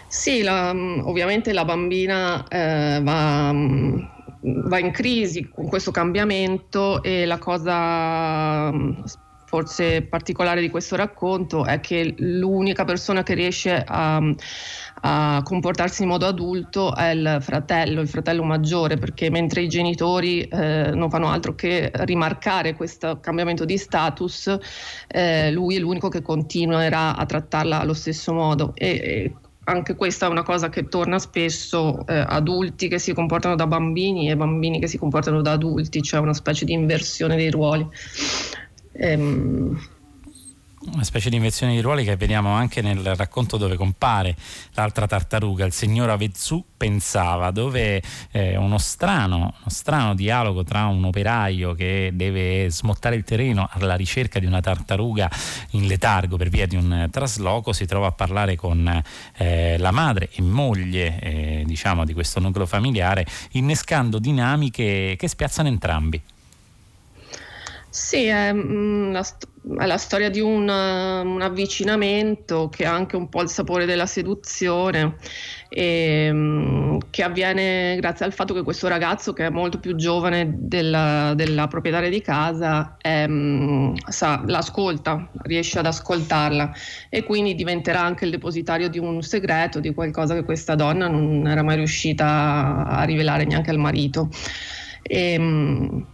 Sì, 0.08 0.42
la, 0.42 0.70
ovviamente 0.70 1.52
la 1.52 1.64
bambina 1.64 2.46
eh, 2.48 3.00
va, 3.02 3.52
va, 4.40 4.78
in 4.78 4.90
crisi 4.92 5.48
con 5.48 5.66
questo 5.66 5.90
cambiamento 5.90 7.02
e 7.02 7.26
la 7.26 7.38
cosa 7.38 8.72
forse 9.46 10.02
particolare 10.02 10.60
di 10.60 10.70
questo 10.70 10.96
racconto 10.96 11.64
è 11.64 11.80
che 11.80 12.14
l'unica 12.18 12.84
persona 12.84 13.22
che 13.22 13.34
riesce 13.34 13.82
a, 13.86 14.20
a, 15.00 15.42
comportarsi 15.42 16.02
in 16.02 16.08
modo 16.08 16.26
adulto 16.26 16.94
è 16.94 17.10
il 17.10 17.38
fratello, 17.40 18.00
il 18.00 18.08
fratello 18.08 18.42
maggiore, 18.42 18.96
perché 18.96 19.30
mentre 19.30 19.62
i 19.62 19.68
genitori 19.68 20.42
eh, 20.42 20.90
non 20.94 21.10
fanno 21.10 21.28
altro 21.28 21.54
che 21.54 21.90
rimarcare 21.92 22.74
questo 22.74 23.18
cambiamento 23.20 23.64
di 23.64 23.76
status, 23.76 24.56
eh, 25.08 25.50
lui 25.50 25.76
è 25.76 25.78
l'unico 25.78 26.08
che 26.08 26.22
continuerà 26.22 27.16
a 27.16 27.26
trattarla 27.26 27.80
allo 27.80 27.94
stesso 27.94 28.32
modo. 28.32 28.72
E, 28.74 28.88
e 28.88 29.32
anche 29.68 29.96
questa 29.96 30.26
è 30.26 30.28
una 30.28 30.44
cosa 30.44 30.68
che 30.68 30.88
torna 30.88 31.18
spesso, 31.18 32.06
eh, 32.06 32.24
adulti 32.26 32.88
che 32.88 32.98
si 32.98 33.12
comportano 33.12 33.56
da 33.56 33.66
bambini 33.66 34.30
e 34.30 34.36
bambini 34.36 34.78
che 34.78 34.86
si 34.86 34.96
comportano 34.96 35.42
da 35.42 35.52
adulti, 35.52 36.02
cioè 36.02 36.20
una 36.20 36.34
specie 36.34 36.64
di 36.64 36.72
inversione 36.72 37.36
dei 37.36 37.50
ruoli. 37.50 37.86
Ehm, 38.92 39.78
una 40.92 41.04
specie 41.04 41.30
di 41.30 41.36
inversione 41.36 41.74
di 41.74 41.80
ruoli 41.80 42.04
che 42.04 42.16
vediamo 42.16 42.52
anche 42.52 42.80
nel 42.80 43.14
racconto 43.14 43.56
dove 43.56 43.76
compare 43.76 44.36
l'altra 44.74 45.06
tartaruga, 45.06 45.64
il 45.64 45.72
signor 45.72 46.10
Avezzù 46.10 46.64
pensava, 46.76 47.50
dove 47.50 48.02
eh, 48.30 48.56
uno, 48.56 48.78
strano, 48.78 49.36
uno 49.36 49.68
strano 49.68 50.14
dialogo 50.14 50.64
tra 50.64 50.86
un 50.86 51.04
operaio 51.04 51.74
che 51.74 52.10
deve 52.14 52.70
smottare 52.70 53.16
il 53.16 53.24
terreno 53.24 53.68
alla 53.70 53.94
ricerca 53.94 54.38
di 54.38 54.46
una 54.46 54.60
tartaruga 54.60 55.30
in 55.70 55.86
letargo 55.86 56.36
per 56.36 56.48
via 56.48 56.66
di 56.66 56.76
un 56.76 57.08
trasloco 57.10 57.72
si 57.72 57.86
trova 57.86 58.08
a 58.08 58.12
parlare 58.12 58.56
con 58.56 59.02
eh, 59.36 59.76
la 59.78 59.90
madre 59.90 60.28
e 60.32 60.42
moglie 60.42 61.18
eh, 61.20 61.62
diciamo, 61.66 62.04
di 62.04 62.12
questo 62.12 62.40
nucleo 62.40 62.66
familiare, 62.66 63.26
innescando 63.52 64.18
dinamiche 64.18 65.16
che 65.18 65.28
spiazzano 65.28 65.68
entrambi. 65.68 66.20
Sì, 67.88 68.30
mm, 68.30 69.10
la, 69.12 69.26
è 69.78 69.84
la, 69.86 69.98
storia 69.98 70.30
di 70.30 70.40
un, 70.40 70.68
un, 70.68 71.42
avvicinamento 71.42 72.68
che 72.68 72.86
ha 72.86 72.94
anche 72.94 73.16
un 73.16 73.28
po' 73.28 73.42
il 73.42 73.48
sapore 73.48 73.84
della 73.84 74.06
seduzione, 74.06 75.16
e, 75.68 76.30
mm, 76.32 76.98
che 77.10 77.22
avviene 77.24 77.96
grazie 77.96 78.24
al 78.24 78.32
fatto 78.32 78.54
che 78.54 78.62
questo 78.62 78.86
ragazzo, 78.86 79.32
che 79.32 79.46
è 79.46 79.50
molto 79.50 79.80
più 79.80 79.96
giovane 79.96 80.54
della, 80.56 81.32
della 81.34 81.66
proprietaria 81.66 82.08
di 82.08 82.20
casa, 82.20 82.96
è, 82.98 83.26
mm, 83.26 83.94
sa, 84.08 84.42
l'ascolta, 84.46 85.28
riesce 85.42 85.80
ad 85.80 85.86
ascoltarla 85.86 86.72
e 87.08 87.24
quindi 87.24 87.54
diventerà 87.56 88.00
anche 88.00 88.24
il 88.24 88.30
depositario 88.30 88.88
di 88.88 88.98
un 89.00 89.20
segreto, 89.22 89.80
di 89.80 89.92
qualcosa 89.92 90.34
che 90.34 90.44
questa 90.44 90.76
donna 90.76 91.08
non 91.08 91.46
era 91.46 91.62
mai 91.62 91.76
riuscita 91.76 92.86
a 92.86 93.02
rivelare 93.02 93.44
neanche 93.44 93.70
al 93.70 93.78
marito. 93.78 94.28
E, 95.02 96.04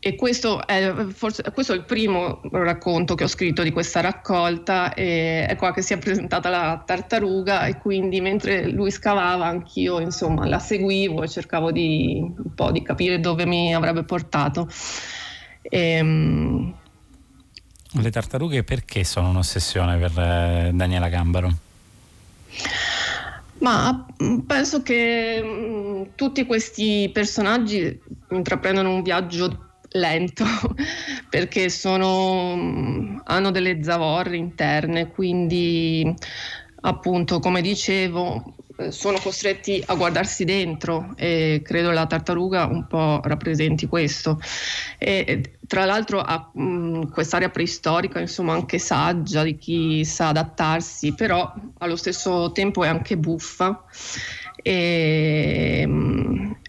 e 0.00 0.14
questo 0.14 0.64
è, 0.64 0.94
forse, 1.12 1.42
questo 1.50 1.72
è 1.72 1.76
il 1.76 1.82
primo 1.82 2.40
racconto 2.52 3.16
che 3.16 3.24
ho 3.24 3.28
scritto 3.28 3.64
di 3.64 3.72
questa 3.72 4.00
raccolta 4.00 4.94
e 4.94 5.44
è 5.44 5.56
qua 5.56 5.72
che 5.72 5.82
si 5.82 5.92
è 5.92 5.98
presentata 5.98 6.48
la 6.48 6.80
tartaruga 6.86 7.66
e 7.66 7.78
quindi 7.78 8.20
mentre 8.20 8.68
lui 8.68 8.92
scavava 8.92 9.46
anch'io 9.46 9.98
insomma 9.98 10.46
la 10.46 10.60
seguivo 10.60 11.24
e 11.24 11.28
cercavo 11.28 11.72
di, 11.72 12.20
un 12.20 12.54
po' 12.54 12.70
di 12.70 12.82
capire 12.82 13.18
dove 13.18 13.44
mi 13.44 13.74
avrebbe 13.74 14.04
portato. 14.04 14.68
E, 15.62 15.78
ehm, 15.78 16.74
Le 17.94 18.10
tartarughe 18.12 18.62
perché 18.62 19.02
sono 19.02 19.30
un'ossessione 19.30 19.98
per 19.98 20.12
eh, 20.16 20.70
Daniela 20.74 21.08
Gambaro? 21.08 21.52
Ma 23.58 24.06
mm, 24.22 24.38
penso 24.40 24.80
che 24.82 25.42
mm, 25.42 26.02
tutti 26.14 26.46
questi 26.46 27.10
personaggi 27.12 28.00
intraprendono 28.30 28.94
un 28.94 29.02
viaggio 29.02 29.67
lento 29.90 30.44
perché 31.28 31.70
sono, 31.70 33.20
hanno 33.24 33.50
delle 33.50 33.82
zavorre 33.82 34.36
interne, 34.36 35.10
quindi 35.10 36.14
appunto 36.80 37.40
come 37.40 37.60
dicevo 37.60 38.54
sono 38.90 39.18
costretti 39.18 39.82
a 39.86 39.94
guardarsi 39.94 40.44
dentro 40.44 41.12
e 41.16 41.62
credo 41.64 41.90
la 41.90 42.06
tartaruga 42.06 42.66
un 42.66 42.86
po' 42.86 43.20
rappresenti 43.24 43.86
questo. 43.86 44.38
E, 44.98 45.58
tra 45.66 45.84
l'altro 45.84 46.20
ha 46.20 46.50
quest'area 47.10 47.50
preistorica, 47.50 48.20
insomma 48.20 48.52
anche 48.52 48.78
saggia 48.78 49.42
di 49.42 49.58
chi 49.58 50.04
sa 50.04 50.28
adattarsi, 50.28 51.14
però 51.14 51.52
allo 51.78 51.96
stesso 51.96 52.52
tempo 52.52 52.84
è 52.84 52.88
anche 52.88 53.16
buffa. 53.16 53.84
E, 54.62 55.84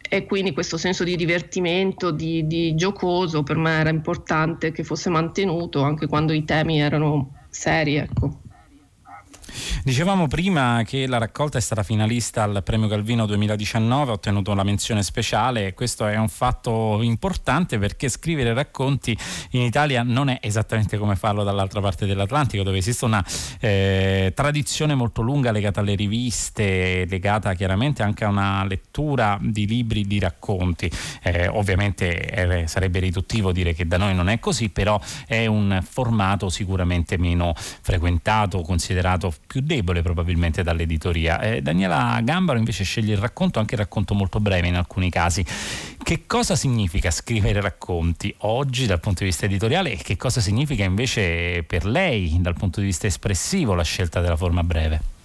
e 0.10 0.26
quindi 0.26 0.54
questo 0.54 0.78
senso 0.78 1.04
di 1.04 1.16
divertimento, 1.16 2.10
di, 2.10 2.48
di, 2.48 2.74
giocoso 2.74 3.44
per 3.44 3.58
me 3.58 3.72
era 3.80 3.90
importante 3.90 4.72
che 4.72 4.84
fosse 4.84 5.12
mantenuto 5.12 5.84
anche 5.84 6.08
quando 6.08 6.34
i 6.34 6.44
temi 6.44 6.82
erano 6.82 7.46
seri. 7.50 7.96
Ecco. 7.96 8.42
Dicevamo 9.84 10.28
prima 10.28 10.84
che 10.86 11.08
la 11.08 11.18
raccolta 11.18 11.58
è 11.58 11.62
stata 11.62 11.84
finalista 11.84 12.44
al 12.44 12.62
Premio 12.64 12.88
Calvino 12.88 13.26
2019, 13.26 14.12
ha 14.12 14.14
ottenuto 14.14 14.54
la 14.54 14.64
menzione 14.64 15.04
speciale 15.04 15.68
e 15.68 15.74
questo 15.74 16.06
è 16.08 16.18
un 16.18 16.30
fatto 16.30 17.02
importante 17.02 17.78
perché 17.78 18.10
scrivere 18.10 18.54
racconti 18.54 19.18
in 19.52 19.62
Italia 19.62 20.04
non 20.04 20.30
è 20.30 20.40
esattamente 20.42 20.98
come 20.98 21.16
farlo 21.16 21.44
dall'altra 21.44 21.82
parte 21.82 22.06
dell'Atlantico, 22.06 22.64
dove 22.64 22.78
esiste 22.78 23.06
una 23.06 23.26
eh, 23.60 24.32
tradizione 24.36 24.96
molto 24.96 25.22
lunga 25.22 25.52
legata 25.52 25.80
alle 25.80 25.96
riviste, 25.96 27.06
legata 27.08 27.54
chiaramente 27.54 28.04
anche 28.04 28.26
a 28.26 28.30
una 28.30 28.64
lettura 28.66 29.38
di 29.42 29.66
libri 29.66 30.06
di 30.06 30.20
racconti. 30.20 30.90
Eh, 31.24 31.48
ovviamente 31.48 32.62
eh, 32.62 32.68
sarebbe 32.68 33.00
riduttivo 33.00 33.52
dire 33.52 33.74
che 33.74 33.88
da 33.88 33.98
noi 33.98 34.14
non 34.14 34.30
è 34.30 34.40
così, 34.40 34.70
però 34.70 35.00
è 35.28 35.46
un 35.46 35.80
formato 35.88 36.50
sicuramente 36.50 37.18
meno 37.18 37.54
frequentato, 37.56 38.62
considerato 38.62 39.34
più 39.50 39.62
debole 39.62 40.04
probabilmente 40.04 40.62
dall'editoria. 40.62 41.42
Eh, 41.42 41.62
Daniela 41.64 42.22
Gambaro 42.24 42.60
invece 42.60 42.84
sceglie 42.84 43.14
il 43.14 43.20
racconto, 43.20 43.58
anche 43.58 43.74
il 43.74 43.80
racconto 43.80 44.14
molto 44.14 44.40
breve 44.40 44.68
in 44.68 44.76
alcuni 44.76 45.10
casi. 45.10 45.44
Che 46.04 46.28
cosa 46.28 46.56
significa 46.56 47.10
scrivere 47.10 47.60
racconti 47.60 48.32
oggi 48.42 48.86
dal 48.86 49.00
punto 49.00 49.24
di 49.24 49.30
vista 49.30 49.46
editoriale 49.46 49.94
e 49.94 49.98
che 49.98 50.18
cosa 50.18 50.40
significa 50.40 50.84
invece 50.84 51.64
per 51.64 51.86
lei 51.86 52.38
dal 52.40 52.54
punto 52.54 52.80
di 52.80 52.86
vista 52.86 53.08
espressivo 53.08 53.74
la 53.74 53.82
scelta 53.84 54.22
della 54.22 54.38
forma 54.38 54.64
breve? 54.64 55.18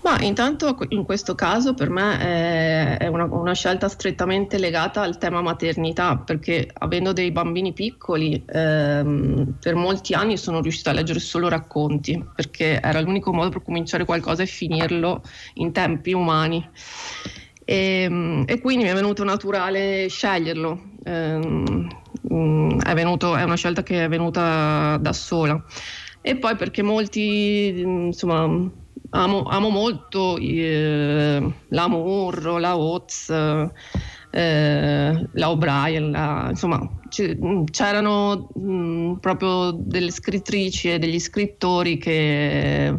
Ma 0.00 0.20
intanto 0.20 0.76
in 0.88 1.04
questo 1.04 1.34
caso 1.34 1.74
per 1.74 1.90
me 1.90 2.96
è 2.98 3.06
una, 3.08 3.24
una, 3.24 3.52
scelta 3.52 3.88
strettamente 3.88 4.56
legata 4.56 5.02
al 5.02 5.18
tema 5.18 5.42
maternità, 5.42 6.16
perché 6.16 6.70
avendo 6.72 7.12
dei 7.12 7.32
bambini 7.32 7.72
piccoli 7.72 8.42
ehm, 8.46 9.56
per 9.60 9.74
molti 9.74 10.14
anni 10.14 10.36
sono 10.38 10.60
riuscita 10.60 10.90
a 10.90 10.92
leggere 10.92 11.18
solo 11.18 11.48
racconti, 11.48 12.24
perché 12.34 12.80
era 12.80 13.00
l'unico 13.00 13.32
modo 13.32 13.50
per 13.50 13.62
cominciare 13.62 14.04
qualcosa 14.04 14.42
e 14.42 14.46
finirlo 14.46 15.22
in 15.54 15.72
tempi 15.72 16.12
umani. 16.12 16.66
E, 17.64 18.02
ehm, 18.02 18.44
e 18.46 18.60
quindi 18.60 18.84
mi 18.84 18.90
è 18.90 18.94
venuto 18.94 19.24
naturale 19.24 20.08
sceglierlo. 20.08 20.80
Ehm, 21.04 21.88
è, 22.82 22.94
venuto, 22.94 23.36
è 23.36 23.42
una 23.42 23.56
scelta 23.56 23.82
che 23.82 24.04
è 24.04 24.08
venuta 24.08 24.96
da 24.98 25.12
sola. 25.12 25.62
E 26.20 26.36
poi 26.36 26.56
perché 26.56 26.82
molti, 26.82 27.78
insomma, 27.78 28.70
amo, 29.10 29.42
amo 29.44 29.68
molto 29.68 30.36
eh, 30.38 31.52
la 31.68 31.88
Murro, 31.88 32.58
la 32.58 32.76
Oz, 32.76 33.30
eh, 34.30 35.28
la 35.32 35.50
O'Brien, 35.50 36.10
la, 36.10 36.46
insomma 36.50 36.96
c'erano 37.70 38.48
mh, 38.54 38.70
mm, 38.70 39.14
proprio 39.14 39.72
delle 39.72 40.10
scrittrici 40.10 40.92
e 40.92 40.98
degli 40.98 41.18
scrittori 41.18 41.96
che, 41.96 42.94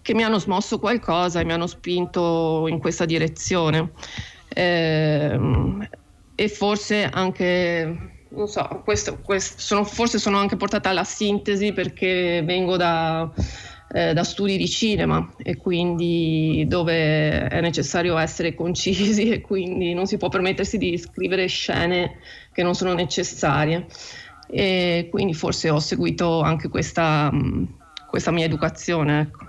che, 0.00 0.14
mi 0.14 0.22
hanno 0.22 0.38
smosso 0.38 0.78
qualcosa 0.78 1.40
e 1.40 1.44
mi 1.44 1.52
hanno 1.52 1.66
spinto 1.66 2.66
in 2.68 2.78
questa 2.78 3.04
direzione. 3.04 3.90
Eh, 4.48 5.38
e 6.38 6.48
forse 6.48 7.04
anche 7.04 8.14
non 8.28 8.48
so, 8.48 8.82
questo, 8.84 9.18
questo 9.22 9.58
sono, 9.58 9.84
forse 9.84 10.18
sono 10.18 10.36
anche 10.38 10.56
portata 10.56 10.90
alla 10.90 11.04
sintesi 11.04 11.72
perché 11.72 12.42
vengo 12.44 12.76
da, 12.76 13.30
eh, 13.88 14.12
da 14.12 14.24
studi 14.24 14.56
di 14.56 14.68
cinema 14.68 15.32
e 15.38 15.56
quindi 15.56 16.64
dove 16.68 17.46
è 17.46 17.60
necessario 17.60 18.16
essere 18.18 18.54
concisi 18.54 19.30
e 19.30 19.40
quindi 19.40 19.94
non 19.94 20.06
si 20.06 20.16
può 20.16 20.28
permettersi 20.28 20.78
di 20.78 20.98
scrivere 20.98 21.46
scene 21.46 22.18
che 22.52 22.62
non 22.62 22.74
sono 22.74 22.94
necessarie. 22.94 23.86
E 24.48 25.08
quindi 25.10 25.34
forse 25.34 25.70
ho 25.70 25.80
seguito 25.80 26.40
anche 26.40 26.68
questa, 26.68 27.32
questa 28.08 28.30
mia 28.30 28.44
educazione. 28.44 29.20
Ecco. 29.20 29.46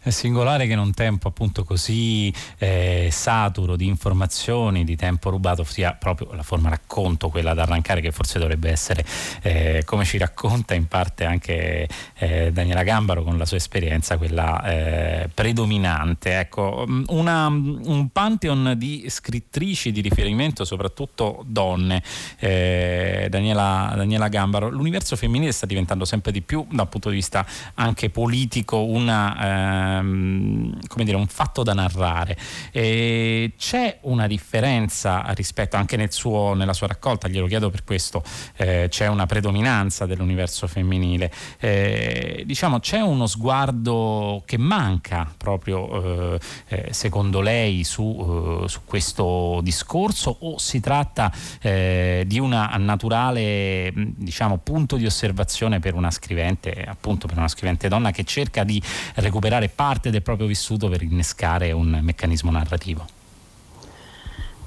È 0.00 0.10
singolare 0.10 0.66
che 0.66 0.72
in 0.72 0.78
un 0.78 0.92
tempo 0.92 1.28
appunto 1.28 1.64
così 1.64 2.32
eh, 2.58 3.08
saturo 3.10 3.76
di 3.76 3.86
informazioni, 3.86 4.84
di 4.84 4.96
tempo 4.96 5.30
rubato, 5.30 5.64
sia 5.64 5.92
proprio 5.92 6.32
la 6.32 6.42
forma 6.42 6.68
racconto 6.68 7.28
quella 7.28 7.54
da 7.54 7.62
arrancare 7.62 8.00
che 8.00 8.12
forse 8.12 8.38
dovrebbe 8.38 8.70
essere 8.70 9.04
eh, 9.42 9.82
come 9.84 10.04
ci 10.04 10.18
racconta 10.18 10.74
in 10.74 10.86
parte 10.86 11.24
anche 11.24 11.88
eh, 12.14 12.52
Daniela 12.52 12.82
Gambaro 12.82 13.22
con 13.22 13.38
la 13.38 13.44
sua 13.44 13.56
esperienza, 13.56 14.16
quella 14.16 14.62
eh, 14.64 15.28
predominante. 15.32 16.38
Ecco, 16.38 16.84
mm, 16.88 17.04
una, 17.08 17.46
un 17.46 18.08
pantheon 18.12 18.74
di 18.76 19.06
scrittrici 19.08 19.92
di 19.92 20.00
riferimento, 20.00 20.64
soprattutto 20.64 21.44
donne, 21.46 22.02
eh, 22.38 23.26
Daniela, 23.30 23.92
Daniela 23.96 24.28
Gambaro. 24.28 24.70
L'universo 24.70 25.16
femminile 25.16 25.52
sta 25.52 25.66
diventando 25.66 26.04
sempre 26.04 26.32
di 26.32 26.42
più 26.42 26.66
dal 26.70 26.88
punto 26.88 27.08
di 27.08 27.16
vista 27.16 27.44
anche 27.74 28.10
politico 28.10 28.84
una 28.84 29.65
ehm, 29.66 30.86
come 30.86 31.04
dire, 31.04 31.16
un 31.16 31.26
fatto 31.26 31.62
da 31.62 31.74
narrare. 31.74 32.36
E 32.70 33.52
c'è 33.56 33.98
una 34.02 34.26
differenza 34.26 35.24
rispetto 35.34 35.76
anche 35.76 35.96
nel 35.96 36.12
suo, 36.12 36.54
nella 36.54 36.72
sua 36.72 36.86
raccolta, 36.86 37.28
glielo 37.28 37.46
chiedo 37.46 37.70
per 37.70 37.84
questo, 37.84 38.22
eh, 38.56 38.86
c'è 38.88 39.06
una 39.06 39.26
predominanza 39.26 40.06
dell'universo 40.06 40.66
femminile. 40.66 41.32
Eh, 41.58 42.42
diciamo, 42.46 42.80
c'è 42.80 43.00
uno 43.00 43.26
sguardo 43.26 44.42
che 44.44 44.58
manca 44.58 45.32
proprio, 45.36 46.34
eh, 46.34 46.40
eh 46.68 46.92
secondo 46.92 47.40
lei, 47.40 47.84
su, 47.84 48.62
eh, 48.64 48.68
su, 48.68 48.80
questo 48.84 49.60
discorso 49.62 50.36
o 50.40 50.58
si 50.58 50.80
tratta 50.80 51.32
eh, 51.60 52.24
di 52.26 52.38
un 52.38 52.50
naturale 52.78 53.92
diciamo, 53.94 54.58
punto 54.58 54.96
di 54.96 55.06
osservazione 55.06 55.80
per 55.80 55.94
una 55.94 56.10
scrivente, 56.10 56.72
appunto 56.86 57.26
per 57.26 57.36
una 57.36 57.48
scrivente 57.48 57.88
donna 57.88 58.10
che 58.10 58.24
cerca 58.24 58.64
di 58.64 58.80
recuperare 59.14 59.55
parte 59.74 60.10
del 60.10 60.22
proprio 60.22 60.46
vissuto 60.46 60.88
per 60.88 61.02
innescare 61.02 61.72
un 61.72 61.98
meccanismo 62.02 62.50
narrativo? 62.50 63.06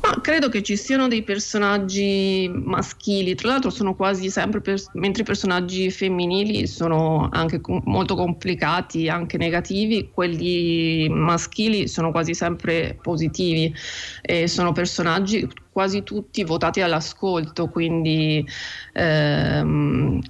Ma 0.01 0.21
credo 0.21 0.47
che 0.47 0.63
ci 0.63 0.77
siano 0.77 1.09
dei 1.09 1.23
personaggi 1.23 2.49
maschili, 2.51 3.35
tra 3.35 3.49
l'altro 3.49 3.69
sono 3.69 3.95
quasi 3.95 4.29
sempre, 4.29 4.61
pers- 4.61 4.89
mentre 4.93 5.23
i 5.23 5.25
personaggi 5.25 5.91
femminili 5.91 6.67
sono 6.67 7.27
anche 7.31 7.59
com- 7.59 7.81
molto 7.83 8.15
complicati, 8.15 9.09
anche 9.09 9.37
negativi, 9.37 10.09
quelli 10.13 11.09
maschili 11.09 11.89
sono 11.89 12.11
quasi 12.11 12.33
sempre 12.33 12.97
positivi 13.01 13.73
e 14.21 14.47
sono 14.47 14.71
personaggi 14.71 15.47
quasi 15.69 16.01
tutti 16.03 16.43
votati 16.45 16.79
all'ascolto, 16.79 17.67
quindi 17.67 18.45
ehm, 18.93 20.21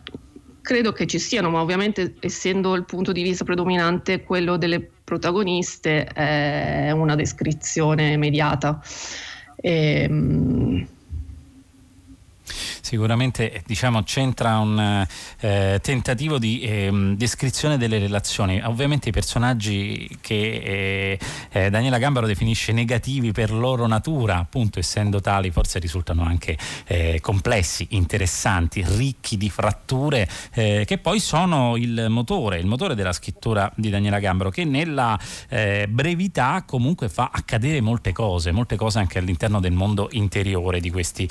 credo 0.70 0.92
che 0.92 1.08
ci 1.08 1.18
siano, 1.18 1.50
ma 1.50 1.62
ovviamente 1.62 2.14
essendo 2.20 2.76
il 2.76 2.86
punto 2.86 3.12
di 3.12 3.24
vista 3.24 3.44
predominante 3.44 4.22
quello 4.22 4.56
delle 4.56 4.88
protagoniste 5.04 6.04
è 6.06 6.92
una 6.92 7.16
descrizione 7.16 8.12
immediata. 8.12 8.80
E, 9.56 10.04
ehm, 10.04 10.88
Sicuramente 12.82 13.64
diciamo, 13.66 14.04
c'entra 14.04 14.58
un 14.60 15.06
eh, 15.40 15.80
tentativo 15.82 16.38
di 16.38 16.62
eh, 16.62 17.14
descrizione 17.16 17.78
delle 17.78 18.00
relazioni. 18.00 18.62
Ovviamente 18.64 19.10
i 19.10 19.12
personaggi 19.12 20.18
che 20.22 20.36
eh, 20.36 21.20
eh, 21.52 21.70
Daniela 21.70 21.98
Gambaro 21.98 22.26
definisce 22.28 22.72
negativi 22.72 23.32
per 23.32 23.52
loro 23.52 23.88
natura, 23.88 24.38
appunto 24.38 24.80
essendo 24.80 25.20
tali, 25.20 25.52
forse 25.52 25.80
risultano 25.80 26.24
anche 26.24 26.58
eh, 26.86 27.20
complessi, 27.22 27.88
interessanti, 27.92 28.84
ricchi 28.86 29.38
di 29.38 29.50
fratture, 29.50 30.28
eh, 30.54 30.84
che 30.86 30.98
poi 30.98 31.20
sono 31.20 31.76
il 31.76 32.08
motore, 32.10 32.60
il 32.60 32.66
motore 32.66 32.96
della 32.96 33.14
scrittura 33.14 33.72
di 33.76 33.90
Daniela 33.90 34.20
Gambaro, 34.20 34.50
che 34.50 34.64
nella 34.64 35.18
brevità 35.90 36.64
comunque 36.66 37.10
fa 37.10 37.30
accadere 37.34 37.82
molte 37.82 38.12
cose, 38.12 38.52
molte 38.52 38.76
cose 38.76 39.00
anche 39.00 39.20
all'interno 39.20 39.60
del 39.60 39.72
mondo 39.72 40.08
interiore 40.12 40.80
di 40.80 40.90
questi 40.90 41.28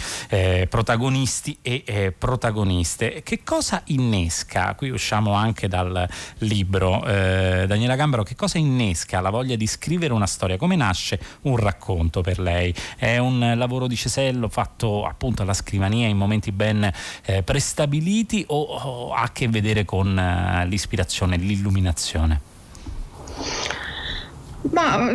protagonisti 0.68 1.37
protagonisti 1.38 1.58
e 1.62 1.82
eh, 1.86 2.12
protagoniste. 2.12 3.22
Che 3.22 3.42
cosa 3.44 3.82
innesca? 3.86 4.74
Qui 4.74 4.90
usciamo 4.90 5.32
anche 5.32 5.68
dal 5.68 6.08
libro 6.38 7.04
eh, 7.04 7.64
Daniela 7.66 7.96
Gambaro, 7.96 8.22
che 8.22 8.34
cosa 8.34 8.58
innesca 8.58 9.20
la 9.20 9.30
voglia 9.30 9.56
di 9.56 9.66
scrivere 9.66 10.12
una 10.12 10.26
storia? 10.26 10.56
Come 10.56 10.76
nasce 10.76 11.18
un 11.42 11.56
racconto 11.56 12.20
per 12.20 12.38
lei? 12.38 12.74
È 12.96 13.18
un 13.18 13.54
lavoro 13.56 13.86
di 13.86 13.96
cesello 13.96 14.48
fatto 14.48 15.04
appunto 15.04 15.42
alla 15.42 15.54
scrivania 15.54 16.08
in 16.08 16.16
momenti 16.16 16.52
ben 16.52 16.90
eh, 17.24 17.42
prestabiliti 17.42 18.44
o, 18.48 18.60
o, 18.60 19.12
ha 19.12 19.22
a 19.22 19.32
che 19.32 19.48
vedere 19.48 19.84
con 19.84 20.18
eh, 20.18 20.66
l'ispirazione, 20.66 21.36
l'illuminazione? 21.36 22.40
Ma 24.60 25.10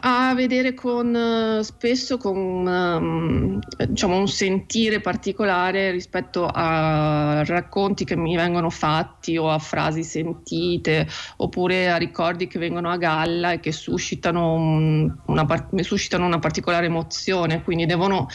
ha 0.00 0.28
a 0.30 0.34
vedere 0.34 0.72
con 0.72 1.60
spesso 1.62 2.16
con 2.16 2.36
um, 2.36 3.58
diciamo, 3.86 4.16
un 4.16 4.26
sentire 4.26 5.00
particolare 5.00 5.90
rispetto 5.90 6.48
a 6.50 7.44
racconti 7.44 8.04
che 8.04 8.16
mi 8.16 8.34
vengono 8.34 8.70
fatti 8.70 9.36
o 9.36 9.50
a 9.50 9.58
frasi 9.58 10.02
sentite 10.02 11.06
oppure 11.36 11.90
a 11.90 11.96
ricordi 11.96 12.46
che 12.46 12.58
vengono 12.58 12.90
a 12.90 12.96
galla 12.96 13.52
e 13.52 13.60
che 13.60 13.70
suscitano, 13.70 14.54
un, 14.54 15.14
una, 15.26 15.46
suscitano 15.82 16.24
una 16.24 16.38
particolare 16.38 16.86
emozione, 16.86 17.62
quindi 17.62 17.86
devono 17.86 18.28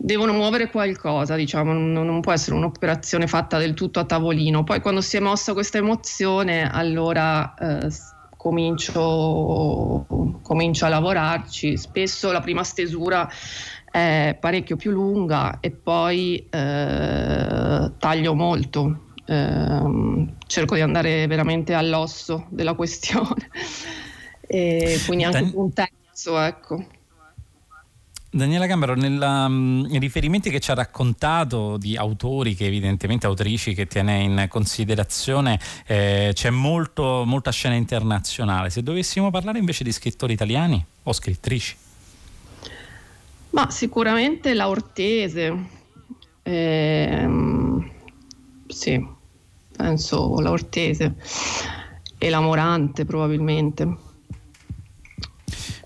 devono 0.00 0.32
muovere 0.32 0.70
qualcosa, 0.70 1.34
diciamo, 1.34 1.72
non, 1.72 1.92
non, 1.92 2.20
può 2.20 2.32
essere 2.32 2.54
un'operazione 2.54 3.26
fatta 3.26 3.58
del 3.58 3.74
tutto 3.74 3.98
a 3.98 4.04
tavolino. 4.04 4.62
Poi 4.62 4.80
quando 4.80 5.00
si 5.00 5.16
è 5.16 5.20
mossa 5.20 5.52
questa 5.54 5.78
emozione, 5.78 6.70
allora 6.70 7.52
eh, 7.54 7.90
comincio, 8.38 10.06
comincio 10.40 10.86
a 10.86 10.88
lavorarci. 10.88 11.76
Spesso 11.76 12.32
la 12.32 12.40
prima 12.40 12.64
stesura 12.64 13.28
è 13.90 14.36
parecchio 14.40 14.76
più 14.76 14.92
lunga 14.92 15.58
e 15.60 15.70
poi 15.72 16.46
eh, 16.48 17.92
taglio 17.98 18.34
molto. 18.34 19.06
Eh, 19.26 20.26
cerco 20.46 20.74
di 20.74 20.80
andare 20.80 21.26
veramente 21.26 21.74
all'osso 21.74 22.46
della 22.48 22.72
questione 22.74 23.50
e 24.40 24.98
quindi 25.04 25.24
anche 25.24 25.50
un 25.52 25.72
terzo, 25.72 26.40
ecco. 26.40 26.96
Daniela 28.30 28.66
Gambaro, 28.66 28.94
nei 28.94 29.98
riferimenti 29.98 30.50
che 30.50 30.60
ci 30.60 30.70
ha 30.70 30.74
raccontato 30.74 31.78
di 31.78 31.96
autori, 31.96 32.54
che 32.54 32.66
evidentemente 32.66 33.26
autrici 33.26 33.72
che 33.72 33.86
tiene 33.86 34.20
in 34.20 34.46
considerazione, 34.50 35.58
eh, 35.86 36.32
c'è 36.34 36.50
molto, 36.50 37.24
molta 37.24 37.50
scena 37.50 37.74
internazionale. 37.74 38.68
Se 38.68 38.82
dovessimo 38.82 39.30
parlare 39.30 39.58
invece 39.58 39.82
di 39.82 39.92
scrittori 39.92 40.34
italiani 40.34 40.84
o 41.04 41.12
scrittrici? 41.12 41.74
Ma 43.50 43.70
sicuramente 43.70 44.52
la 44.52 44.68
Ortese, 44.68 45.66
ehm, 46.42 47.90
sì, 48.66 49.06
penso 49.74 50.38
la 50.40 50.50
Ortese 50.50 51.14
e 52.18 52.28
la 52.28 52.40
Morante 52.40 53.06
probabilmente 53.06 54.06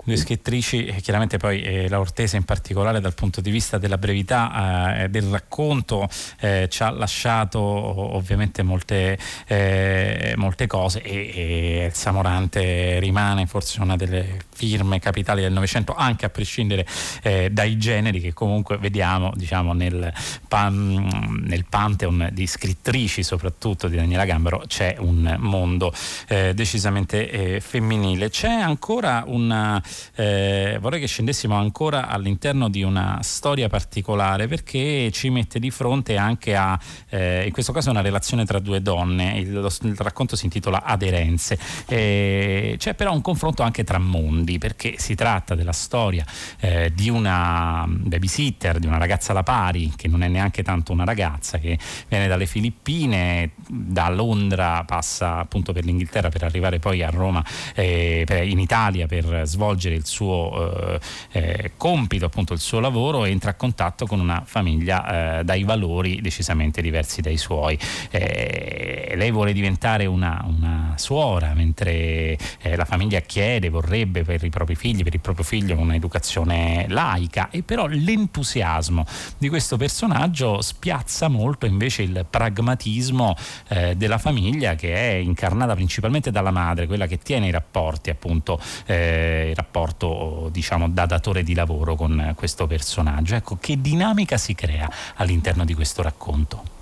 due 0.04 0.16
scrittrici, 0.16 0.84
chiaramente 1.00 1.36
poi 1.36 1.62
eh, 1.62 1.88
la 1.88 2.00
Ortese 2.00 2.36
in 2.36 2.44
particolare 2.44 3.00
dal 3.00 3.14
punto 3.14 3.40
di 3.40 3.50
vista 3.50 3.78
della 3.78 3.98
brevità 3.98 5.02
eh, 5.04 5.08
del 5.08 5.24
racconto 5.24 6.08
eh, 6.40 6.68
ci 6.70 6.82
ha 6.82 6.90
lasciato 6.90 7.60
ovviamente 7.60 8.62
molte, 8.62 9.18
eh, 9.46 10.34
molte 10.36 10.66
cose 10.66 11.02
e, 11.02 11.32
e 11.34 11.76
Elsa 11.84 12.10
Morante 12.10 12.98
rimane 12.98 13.46
forse 13.46 13.80
una 13.80 13.96
delle 13.96 14.40
firme 14.52 14.98
capitali 14.98 15.40
del 15.42 15.52
Novecento 15.52 15.94
anche 15.94 16.26
a 16.26 16.30
prescindere 16.30 16.86
eh, 17.22 17.50
dai 17.50 17.78
generi 17.78 18.20
che 18.20 18.32
comunque 18.32 18.78
vediamo 18.78 19.32
diciamo, 19.34 19.72
nel, 19.72 20.12
pan, 20.48 21.42
nel 21.44 21.64
pantheon 21.68 22.28
di 22.32 22.46
scrittrici 22.46 23.22
soprattutto 23.22 23.88
di 23.88 23.96
Daniela 23.96 24.24
Gambaro 24.24 24.64
c'è 24.66 24.96
un 24.98 25.36
mondo 25.38 25.92
eh, 26.28 26.54
decisamente 26.54 27.60
femminile. 27.60 28.30
C'è 28.30 28.50
ancora 28.50 29.24
una 29.26 29.82
eh, 30.16 30.78
vorrei 30.80 31.00
che 31.00 31.06
scendessimo 31.06 31.54
ancora 31.56 32.08
all'interno 32.08 32.68
di 32.68 32.82
una 32.82 33.18
storia 33.22 33.68
particolare 33.68 34.48
perché 34.48 35.10
ci 35.12 35.30
mette 35.30 35.58
di 35.58 35.70
fronte 35.70 36.16
anche 36.16 36.54
a, 36.56 36.78
eh, 37.10 37.44
in 37.46 37.52
questo 37.52 37.72
caso, 37.72 37.90
una 37.90 38.00
relazione 38.00 38.44
tra 38.44 38.58
due 38.58 38.80
donne. 38.82 39.38
Il, 39.38 39.52
lo, 39.52 39.70
il 39.82 39.96
racconto 39.96 40.36
si 40.36 40.44
intitola 40.44 40.82
Aderenze. 40.84 41.58
Eh, 41.86 42.76
c'è 42.78 42.94
però 42.94 43.12
un 43.12 43.20
confronto 43.20 43.62
anche 43.62 43.84
tra 43.84 43.98
mondi 43.98 44.58
perché 44.58 44.94
si 44.98 45.14
tratta 45.14 45.54
della 45.54 45.72
storia 45.72 46.24
eh, 46.60 46.92
di 46.94 47.08
una 47.08 47.84
babysitter, 47.88 48.78
di 48.78 48.86
una 48.86 48.98
ragazza 48.98 49.32
alla 49.32 49.42
pari, 49.42 49.92
che 49.96 50.08
non 50.08 50.22
è 50.22 50.28
neanche 50.28 50.62
tanto 50.62 50.92
una 50.92 51.04
ragazza, 51.04 51.58
che 51.58 51.78
viene 52.08 52.28
dalle 52.28 52.46
Filippine, 52.46 53.52
da 53.68 54.08
Londra 54.08 54.84
passa 54.84 55.38
appunto 55.38 55.72
per 55.72 55.84
l'Inghilterra 55.84 56.28
per 56.28 56.44
arrivare 56.44 56.78
poi 56.78 57.02
a 57.02 57.10
Roma, 57.10 57.44
eh, 57.74 58.24
in 58.44 58.58
Italia 58.58 59.06
per 59.06 59.42
svolgere 59.44 59.81
svolgere 59.82 59.94
il 59.96 60.06
suo 60.06 60.82
eh, 60.92 61.00
eh, 61.32 61.72
compito, 61.76 62.26
appunto 62.26 62.52
il 62.52 62.60
suo 62.60 62.78
lavoro, 62.78 63.24
entra 63.24 63.50
a 63.50 63.54
contatto 63.54 64.06
con 64.06 64.20
una 64.20 64.42
famiglia 64.44 65.40
eh, 65.40 65.44
dai 65.44 65.64
valori 65.64 66.20
decisamente 66.20 66.80
diversi 66.80 67.20
dai 67.20 67.36
suoi. 67.36 67.78
Eh, 68.10 69.14
lei 69.16 69.30
vuole 69.30 69.52
diventare 69.52 70.06
una, 70.06 70.44
una 70.46 70.94
suora, 70.96 71.52
mentre 71.54 72.38
eh, 72.60 72.76
la 72.76 72.84
famiglia 72.84 73.20
chiede, 73.20 73.68
vorrebbe 73.68 74.22
per 74.22 74.44
i 74.44 74.50
propri 74.50 74.74
figli, 74.76 75.02
per 75.02 75.14
il 75.14 75.20
proprio 75.20 75.44
figlio 75.44 75.76
un'educazione 75.78 76.86
laica, 76.88 77.48
e 77.50 77.62
però 77.62 77.86
l'entusiasmo 77.86 79.04
di 79.38 79.48
questo 79.48 79.76
personaggio 79.76 80.60
spiazza 80.60 81.28
molto 81.28 81.66
invece 81.66 82.02
il 82.02 82.26
pragmatismo 82.28 83.34
eh, 83.68 83.96
della 83.96 84.18
famiglia 84.18 84.74
che 84.74 84.94
è 84.94 85.14
incarnata 85.14 85.74
principalmente 85.74 86.30
dalla 86.30 86.50
madre, 86.50 86.86
quella 86.86 87.06
che 87.06 87.18
tiene 87.18 87.48
i 87.48 87.50
rapporti 87.50 88.10
appunto, 88.10 88.60
eh, 88.86 89.48
i 89.50 89.54
rapporti 89.54 89.71
rapporto 89.72 90.50
diciamo, 90.52 90.90
da 90.90 91.06
datore 91.06 91.42
di 91.42 91.54
lavoro 91.54 91.94
con 91.94 92.34
questo 92.36 92.66
personaggio. 92.66 93.34
Ecco, 93.34 93.56
che 93.58 93.80
dinamica 93.80 94.36
si 94.36 94.54
crea 94.54 94.88
all'interno 95.16 95.64
di 95.64 95.72
questo 95.72 96.02
racconto? 96.02 96.80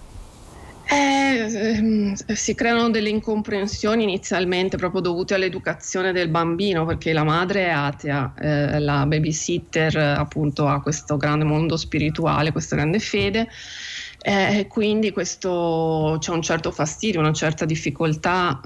Eh, 0.92 1.46
ehm, 1.52 2.14
si 2.14 2.54
creano 2.56 2.90
delle 2.90 3.10
incomprensioni 3.10 4.02
inizialmente 4.02 4.76
proprio 4.76 5.00
dovute 5.00 5.34
all'educazione 5.34 6.10
del 6.10 6.26
bambino 6.26 6.84
perché 6.84 7.12
la 7.12 7.22
madre 7.22 7.66
è 7.66 7.70
atea, 7.70 8.34
eh, 8.36 8.80
la 8.80 9.06
babysitter 9.06 9.96
appunto 9.96 10.66
ha 10.66 10.82
questo 10.82 11.16
grande 11.16 11.44
mondo 11.44 11.76
spirituale, 11.76 12.50
questa 12.50 12.74
grande 12.74 12.98
fede 12.98 13.46
eh, 14.22 14.66
quindi 14.68 15.12
questo, 15.12 16.16
c'è 16.18 16.30
un 16.30 16.42
certo 16.42 16.70
fastidio, 16.70 17.20
una 17.20 17.32
certa 17.32 17.64
difficoltà 17.64 18.60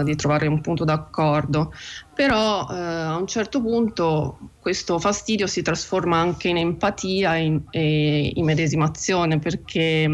eh, 0.00 0.04
di 0.04 0.16
trovare 0.16 0.48
un 0.48 0.60
punto 0.60 0.84
d'accordo, 0.84 1.72
però 2.12 2.66
eh, 2.68 2.74
a 2.74 3.16
un 3.16 3.26
certo 3.28 3.62
punto 3.62 4.38
questo 4.58 4.98
fastidio 4.98 5.46
si 5.46 5.62
trasforma 5.62 6.18
anche 6.18 6.48
in 6.48 6.56
empatia 6.56 7.36
e 7.36 8.32
immedesimazione 8.34 9.38
perché 9.38 10.08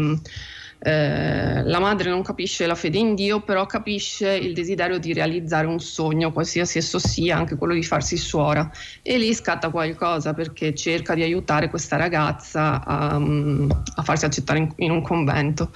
eh, 0.79 1.63
la 1.63 1.79
madre 1.79 2.09
non 2.09 2.21
capisce 2.21 2.67
la 2.67 2.75
fede 2.75 2.97
in 2.97 3.15
Dio, 3.15 3.41
però 3.41 3.65
capisce 3.65 4.33
il 4.35 4.53
desiderio 4.53 4.99
di 4.99 5.13
realizzare 5.13 5.67
un 5.67 5.79
sogno, 5.79 6.31
qualsiasi 6.31 6.77
esso 6.77 6.99
sia, 6.99 7.37
anche 7.37 7.55
quello 7.55 7.73
di 7.73 7.83
farsi 7.83 8.17
suora. 8.17 8.69
E 9.01 9.17
lì 9.17 9.33
scatta 9.33 9.69
qualcosa 9.69 10.33
perché 10.33 10.75
cerca 10.75 11.15
di 11.15 11.23
aiutare 11.23 11.69
questa 11.69 11.95
ragazza 11.95 12.83
a, 12.83 13.15
a 13.15 14.03
farsi 14.03 14.25
accettare 14.25 14.59
in, 14.59 14.71
in 14.77 14.91
un 14.91 15.01
convento. 15.01 15.71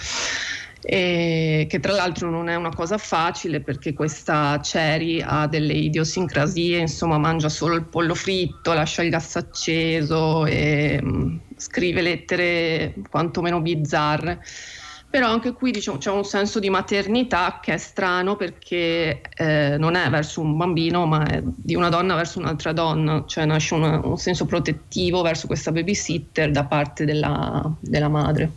E 0.81 1.67
che 1.69 1.79
tra 1.79 1.93
l'altro 1.93 2.29
non 2.29 2.47
è 2.47 2.55
una 2.55 2.73
cosa 2.73 2.97
facile 2.97 3.59
perché 3.59 3.93
questa 3.93 4.59
Cherry 4.63 5.21
ha 5.21 5.45
delle 5.45 5.73
idiosincrasie, 5.73 6.77
insomma 6.77 7.17
mangia 7.17 7.49
solo 7.49 7.75
il 7.75 7.83
pollo 7.83 8.15
fritto, 8.15 8.73
lascia 8.73 9.03
il 9.03 9.09
gas 9.09 9.35
acceso 9.35 10.45
e 10.45 11.01
mh, 11.01 11.39
scrive 11.57 12.01
lettere 12.01 12.93
quantomeno 13.09 13.59
bizzarre 13.59 14.41
però 15.09 15.27
anche 15.27 15.53
qui 15.53 15.71
diciamo, 15.71 15.97
c'è 15.97 16.11
un 16.11 16.23
senso 16.23 16.59
di 16.59 16.69
maternità 16.69 17.59
che 17.61 17.73
è 17.73 17.77
strano 17.77 18.35
perché 18.35 19.21
eh, 19.35 19.75
non 19.77 19.95
è 19.95 20.07
verso 20.09 20.41
un 20.41 20.55
bambino 20.55 21.07
ma 21.07 21.25
è 21.25 21.41
di 21.43 21.73
una 21.75 21.89
donna 21.89 22.13
verso 22.15 22.37
un'altra 22.37 22.73
donna, 22.73 23.23
cioè 23.25 23.45
nasce 23.45 23.73
una, 23.73 23.99
un 24.05 24.17
senso 24.17 24.45
protettivo 24.45 25.23
verso 25.23 25.47
questa 25.47 25.71
babysitter 25.71 26.51
da 26.51 26.65
parte 26.65 27.05
della, 27.05 27.75
della 27.79 28.07
madre. 28.07 28.51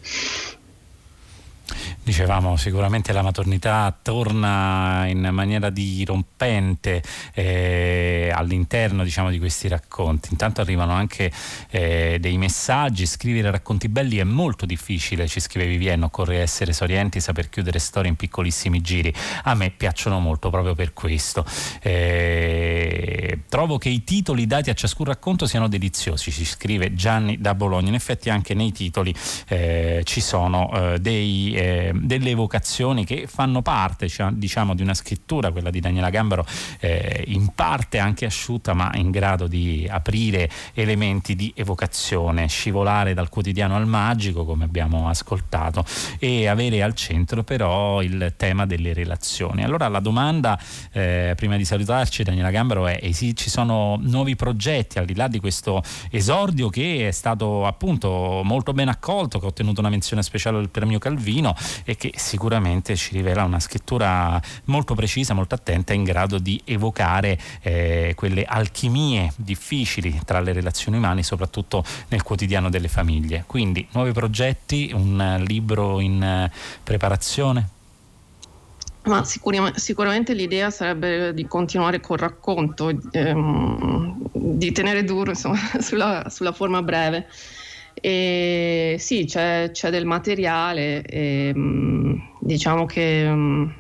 Dicevamo 2.05 2.57
sicuramente 2.57 3.13
la 3.13 3.23
maternità 3.23 3.97
torna 4.03 5.07
in 5.07 5.29
maniera 5.31 5.71
dirompente 5.71 7.01
eh, 7.33 8.29
all'interno 8.35 9.05
diciamo, 9.05 9.31
di 9.31 9.39
questi 9.39 9.69
racconti. 9.69 10.31
Intanto 10.33 10.61
arrivano 10.61 10.95
anche 10.95 11.31
eh, 11.71 12.19
dei 12.19 12.39
messaggi, 12.39 13.07
scrivere 13.07 13.53
racconti 13.53 13.89
belli 13.89 14.17
è 14.17 14.25
molto 14.25 14.67
difficile, 14.67 15.29
ci 15.29 15.39
scrive 15.39 15.69
Vivienne, 15.69 16.07
occorre 16.07 16.41
essere 16.41 16.73
sorienti, 16.73 17.21
saper 17.21 17.49
chiudere 17.49 17.79
storie 17.79 18.11
in 18.11 18.17
piccolissimi 18.17 18.81
giri. 18.81 19.15
A 19.45 19.55
me 19.55 19.71
piacciono 19.71 20.19
molto 20.19 20.51
proprio 20.51 20.75
per 20.75 20.95
questo. 20.95 21.47
Eh, 21.83 23.43
trovo 23.49 23.79
che 23.79 23.91
i 23.91 24.03
titoli 24.03 24.49
dati 24.49 24.71
a 24.71 24.75
ciascun 24.75 25.07
racconto 25.07 25.47
siano 25.47 25.69
deliziosi, 25.69 26.33
ci 26.33 26.45
scrive 26.45 26.95
Gianni 26.95 27.41
da 27.41 27.55
Bologna. 27.55 27.91
In 27.91 27.95
effetti 27.95 28.29
anche 28.29 28.55
nei 28.55 28.73
titoli 28.73 29.15
eh, 29.47 30.01
ci 30.03 30.21
sono 30.21 30.95
eh, 30.95 30.99
dei 30.99 31.55
eh, 31.55 31.91
delle 31.95 32.31
evocazioni 32.31 33.05
che 33.05 33.27
fanno 33.27 33.63
parte 33.63 34.09
cioè, 34.09 34.31
diciamo, 34.33 34.75
di 34.75 34.83
una 34.83 34.95
scrittura, 34.95 35.51
quella 35.51 35.71
di 35.71 35.81
Daniela 35.81 36.11
Gambaro, 36.11 36.47
eh, 36.81 37.25
in 37.29 37.49
parte 37.55 37.99
anche 37.99 38.27
asciutta 38.27 38.75
ma 38.75 38.91
in 38.95 39.11
grado 39.11 39.47
di 39.47 39.87
aprire 39.91 40.51
elementi 40.75 41.35
di 41.35 41.53
evocazione, 41.57 42.47
scivolare 42.49 43.15
dal 43.15 43.29
quotidiano 43.29 43.77
al 43.77 43.87
magico 43.87 44.45
come 44.45 44.65
abbiamo 44.65 45.09
ascoltato 45.09 45.85
e 46.19 46.47
avere 46.47 46.83
al 46.83 46.95
centro 46.95 47.43
però 47.43 48.03
il 48.03 48.35
tema 48.37 48.67
delle 48.67 48.93
relazioni. 48.93 49.63
Allora 49.63 49.89
la 49.89 50.01
domanda, 50.01 50.59
eh, 50.93 51.35
prima 51.37 51.57
di 51.57 51.65
salutarci 51.65 52.23
Daniela 52.23 52.51
Gambaro, 52.51 52.87
è 52.87 53.01
ci 53.13 53.51
sono 53.51 53.99
nuovi 54.01 54.37
progetti 54.37 54.99
al 54.99 55.05
di 55.05 55.15
là 55.15 55.29
di 55.29 55.39
questo 55.39 55.83
esordio 56.11 56.69
che 56.69 57.09
è 57.09 57.11
stato 57.11 57.67
appunto 57.67 58.41
molto 58.45 58.73
ben 58.73 58.89
accolto, 58.89 59.39
che 59.39 59.45
ha 59.45 59.49
ottenuto 59.49 59.81
una 59.81 59.89
menzione 59.89 60.23
speciale 60.23 60.59
del 60.59 60.71
premio 60.71 60.99
Calvino 60.99 61.55
e 61.85 61.97
che 61.97 62.13
sicuramente 62.17 62.97
ci 62.97 63.13
rivela 63.15 63.45
una 63.45 63.61
scrittura 63.61 64.41
molto 64.67 64.95
precisa, 64.95 65.35
molto 65.35 65.55
attenta, 65.55 65.93
in 65.93 66.05
grado 66.05 66.39
di 66.39 66.61
evocare 66.65 67.39
eh, 67.63 68.13
quelle 68.17 68.45
alchimie 68.45 69.33
difficili 69.37 70.21
tra 70.25 70.41
le 70.41 70.53
relazioni 70.53 70.97
umane, 70.97 71.23
soprattutto 71.23 71.85
nel 72.09 72.23
quotidiano 72.23 72.71
delle 72.71 72.89
famiglie. 72.89 73.45
Quindi 73.47 73.87
nuovi 73.93 74.13
progetti, 74.13 74.91
un 74.93 75.43
libro 75.47 76.01
in 76.01 76.23
eh, 76.23 76.51
preparazione? 76.83 77.81
Ma 79.05 79.25
sicuramente, 79.25 79.81
sicuramente 79.81 80.33
l'idea 80.33 80.71
sarebbe 80.71 81.35
di 81.35 81.47
continuare 81.49 81.99
col 81.99 82.19
racconto, 82.19 82.93
ehm, 83.11 84.17
di 84.33 84.71
tenere 84.71 85.03
duro 85.03 85.31
insomma, 85.31 85.59
sulla, 85.81 86.29
sulla, 86.29 86.53
forma 86.53 86.83
breve. 86.83 87.27
E 87.95 88.97
sì, 88.99 89.25
c'è, 89.25 89.71
c'è 89.73 89.91
del 89.91 90.07
materiale, 90.07 91.03
e, 91.03 91.49
ehm, 91.55 92.21
diciamo 92.41 92.87
che 92.87 93.25
ehm, 93.25 93.75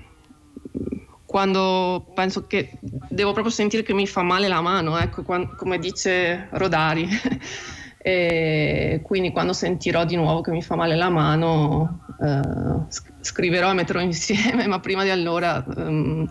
quando 1.24 2.12
penso 2.14 2.46
che 2.46 2.78
devo 2.80 3.32
proprio 3.32 3.52
sentire 3.52 3.82
che 3.82 3.94
mi 3.94 4.06
fa 4.06 4.22
male 4.22 4.48
la 4.48 4.60
mano, 4.60 4.98
ecco, 4.98 5.22
come 5.22 5.78
dice 5.78 6.48
Rodari. 6.50 7.08
e 8.04 9.00
quindi 9.04 9.30
quando 9.30 9.52
sentirò 9.52 10.04
di 10.04 10.16
nuovo 10.16 10.40
che 10.40 10.50
mi 10.50 10.60
fa 10.60 10.74
male 10.74 10.96
la 10.96 11.08
mano 11.08 12.00
eh, 12.20 12.86
scriverò 13.20 13.70
e 13.70 13.74
metterò 13.74 14.00
insieme, 14.02 14.66
ma 14.66 14.80
prima 14.80 15.04
di 15.04 15.10
allora 15.10 15.64
um, 15.76 16.28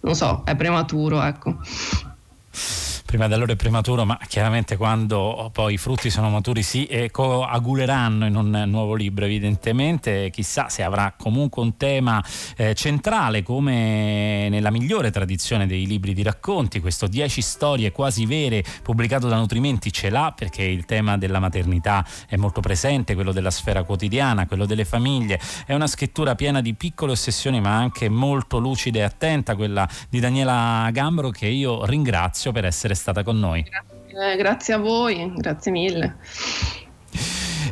non 0.00 0.14
so, 0.14 0.42
è 0.46 0.56
prematuro, 0.56 1.22
ecco 1.22 1.58
prima 3.14 3.28
dell'ora 3.28 3.52
è 3.52 3.56
prematuro, 3.56 4.04
ma 4.04 4.18
chiaramente 4.26 4.76
quando 4.76 5.48
poi 5.52 5.74
i 5.74 5.76
frutti 5.76 6.10
sono 6.10 6.30
maturi 6.30 6.64
si 6.64 7.08
coaguleranno 7.12 8.26
in 8.26 8.34
un 8.34 8.64
nuovo 8.66 8.94
libro, 8.94 9.24
evidentemente. 9.24 10.30
Chissà 10.30 10.68
se 10.68 10.82
avrà 10.82 11.14
comunque 11.16 11.62
un 11.62 11.76
tema 11.76 12.20
eh, 12.56 12.74
centrale, 12.74 13.44
come 13.44 14.48
nella 14.48 14.72
migliore 14.72 15.12
tradizione 15.12 15.68
dei 15.68 15.86
libri 15.86 16.12
di 16.12 16.24
racconti. 16.24 16.80
Questo 16.80 17.06
10 17.06 17.40
storie 17.40 17.92
quasi 17.92 18.26
vere, 18.26 18.64
pubblicato 18.82 19.28
da 19.28 19.36
Nutrimenti, 19.36 19.92
ce 19.92 20.10
l'ha 20.10 20.34
perché 20.36 20.64
il 20.64 20.84
tema 20.84 21.16
della 21.16 21.38
maternità 21.38 22.04
è 22.26 22.34
molto 22.34 22.60
presente, 22.60 23.14
quello 23.14 23.30
della 23.30 23.52
sfera 23.52 23.84
quotidiana, 23.84 24.48
quello 24.48 24.66
delle 24.66 24.84
famiglie. 24.84 25.38
È 25.64 25.72
una 25.72 25.86
scrittura 25.86 26.34
piena 26.34 26.60
di 26.60 26.74
piccole 26.74 27.12
ossessioni, 27.12 27.60
ma 27.60 27.76
anche 27.76 28.08
molto 28.08 28.58
lucida 28.58 28.98
e 28.98 29.02
attenta, 29.02 29.54
quella 29.54 29.88
di 30.08 30.18
Daniela 30.18 30.88
Gambro, 30.90 31.30
che 31.30 31.46
io 31.46 31.84
ringrazio 31.84 32.50
per 32.50 32.64
essere 32.64 32.94
stata 32.94 33.02
stata 33.04 33.22
con 33.22 33.38
noi. 33.38 33.62
Grazie, 33.62 34.36
grazie 34.36 34.74
a 34.74 34.78
voi, 34.78 35.30
grazie 35.36 35.70
mille. 35.70 36.16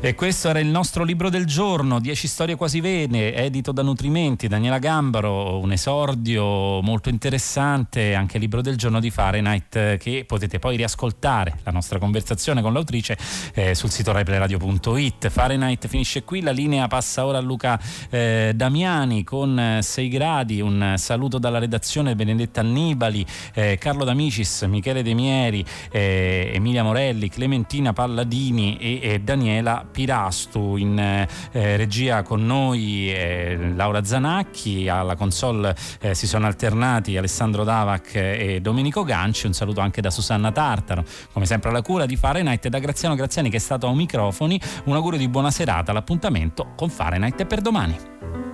E 0.00 0.14
questo 0.14 0.48
era 0.48 0.59
il 0.59 0.68
nostro 0.68 1.05
libro 1.05 1.28
del 1.28 1.44
giorno, 1.44 2.00
10 2.00 2.26
storie 2.26 2.55
quasi 2.57 2.81
vene, 2.81 3.35
edito 3.35 3.72
da 3.72 3.83
Nutrimenti, 3.83 4.48
Daniela 4.48 4.78
Gambaro, 4.78 5.59
un 5.59 5.72
esordio 5.72 6.81
molto 6.81 7.09
interessante, 7.09 8.14
anche 8.14 8.37
il 8.37 8.42
libro 8.42 8.62
del 8.62 8.76
giorno 8.76 9.00
di 9.00 9.11
Fahrenheit 9.11 9.96
che 9.98 10.24
potete 10.26 10.59
poi 10.59 10.76
riascoltare 10.76 11.59
la 11.64 11.70
nostra 11.70 11.98
conversazione 11.98 12.62
con 12.62 12.72
l'autrice 12.72 13.16
eh, 13.55 13.74
sul 13.74 13.90
sito 13.90 14.12
raiplayradio.it. 14.12 15.28
Fahrenheit 15.28 15.87
finisce 15.87 16.24
qui, 16.24 16.40
la 16.40 16.52
linea 16.52 16.88
passa 16.88 17.26
ora 17.26 17.38
a 17.38 17.42
Luca 17.42 17.78
eh, 18.11 18.52
Damiani 18.55 19.24
con 19.24 19.78
6 19.81 20.09
gradi, 20.09 20.61
un 20.61 20.94
saluto 20.96 21.38
dalla 21.38 21.59
redazione 21.59 22.16
Benedetta 22.16 22.61
Annibali, 22.61 23.24
eh, 23.55 23.78
Carlo 23.78 24.05
D'Amicis, 24.05 24.62
Michele 24.62 25.02
De 25.02 25.14
Mieri, 25.14 25.64
eh, 25.90 26.50
Emilia 26.55 26.83
Morelli, 26.83 27.28
Clementina 27.28 27.92
Palladini 27.92 28.76
e, 28.78 29.00
e 29.02 29.20
Daniela 29.20 29.82
Pirastu 29.90 30.77
in 30.77 30.99
eh, 30.99 31.29
regia 31.77 32.23
con 32.23 32.45
noi 32.45 33.12
eh, 33.12 33.57
Laura 33.75 34.05
Zanacchi, 34.05 34.88
alla 34.88 35.16
console 35.16 35.75
eh, 36.01 36.14
si 36.14 36.27
sono 36.27 36.47
alternati 36.47 37.16
Alessandro 37.16 37.64
Davac 37.64 38.14
e 38.14 38.61
Domenico 38.61 39.05
Ganci, 39.05 39.47
un 39.47 39.53
saluto 39.53 39.81
anche 39.81 40.01
da 40.01 40.11
Susanna 40.11 40.53
Tartaro, 40.53 41.05
come 41.33 41.47
sempre 41.47 41.71
alla 41.71 41.83
cura 41.83 42.07
di 42.07 42.16
Fahrenheit 42.16 42.64
e 42.64 42.68
da 42.68 42.79
Graziano 42.79 43.14
Graziani 43.14 43.51
che 43.51 43.57
è 43.57 43.61
stato 43.61 43.87
ai 43.87 43.95
microfoni, 43.95 44.61
un 44.85 44.95
augurio 44.95 45.18
di 45.18 45.29
buona 45.29 45.51
serata, 45.51 45.92
l'appuntamento 45.92 46.73
con 46.77 46.88
Fahrenheit 46.88 47.45
per 47.47 47.61
domani. 47.61 48.52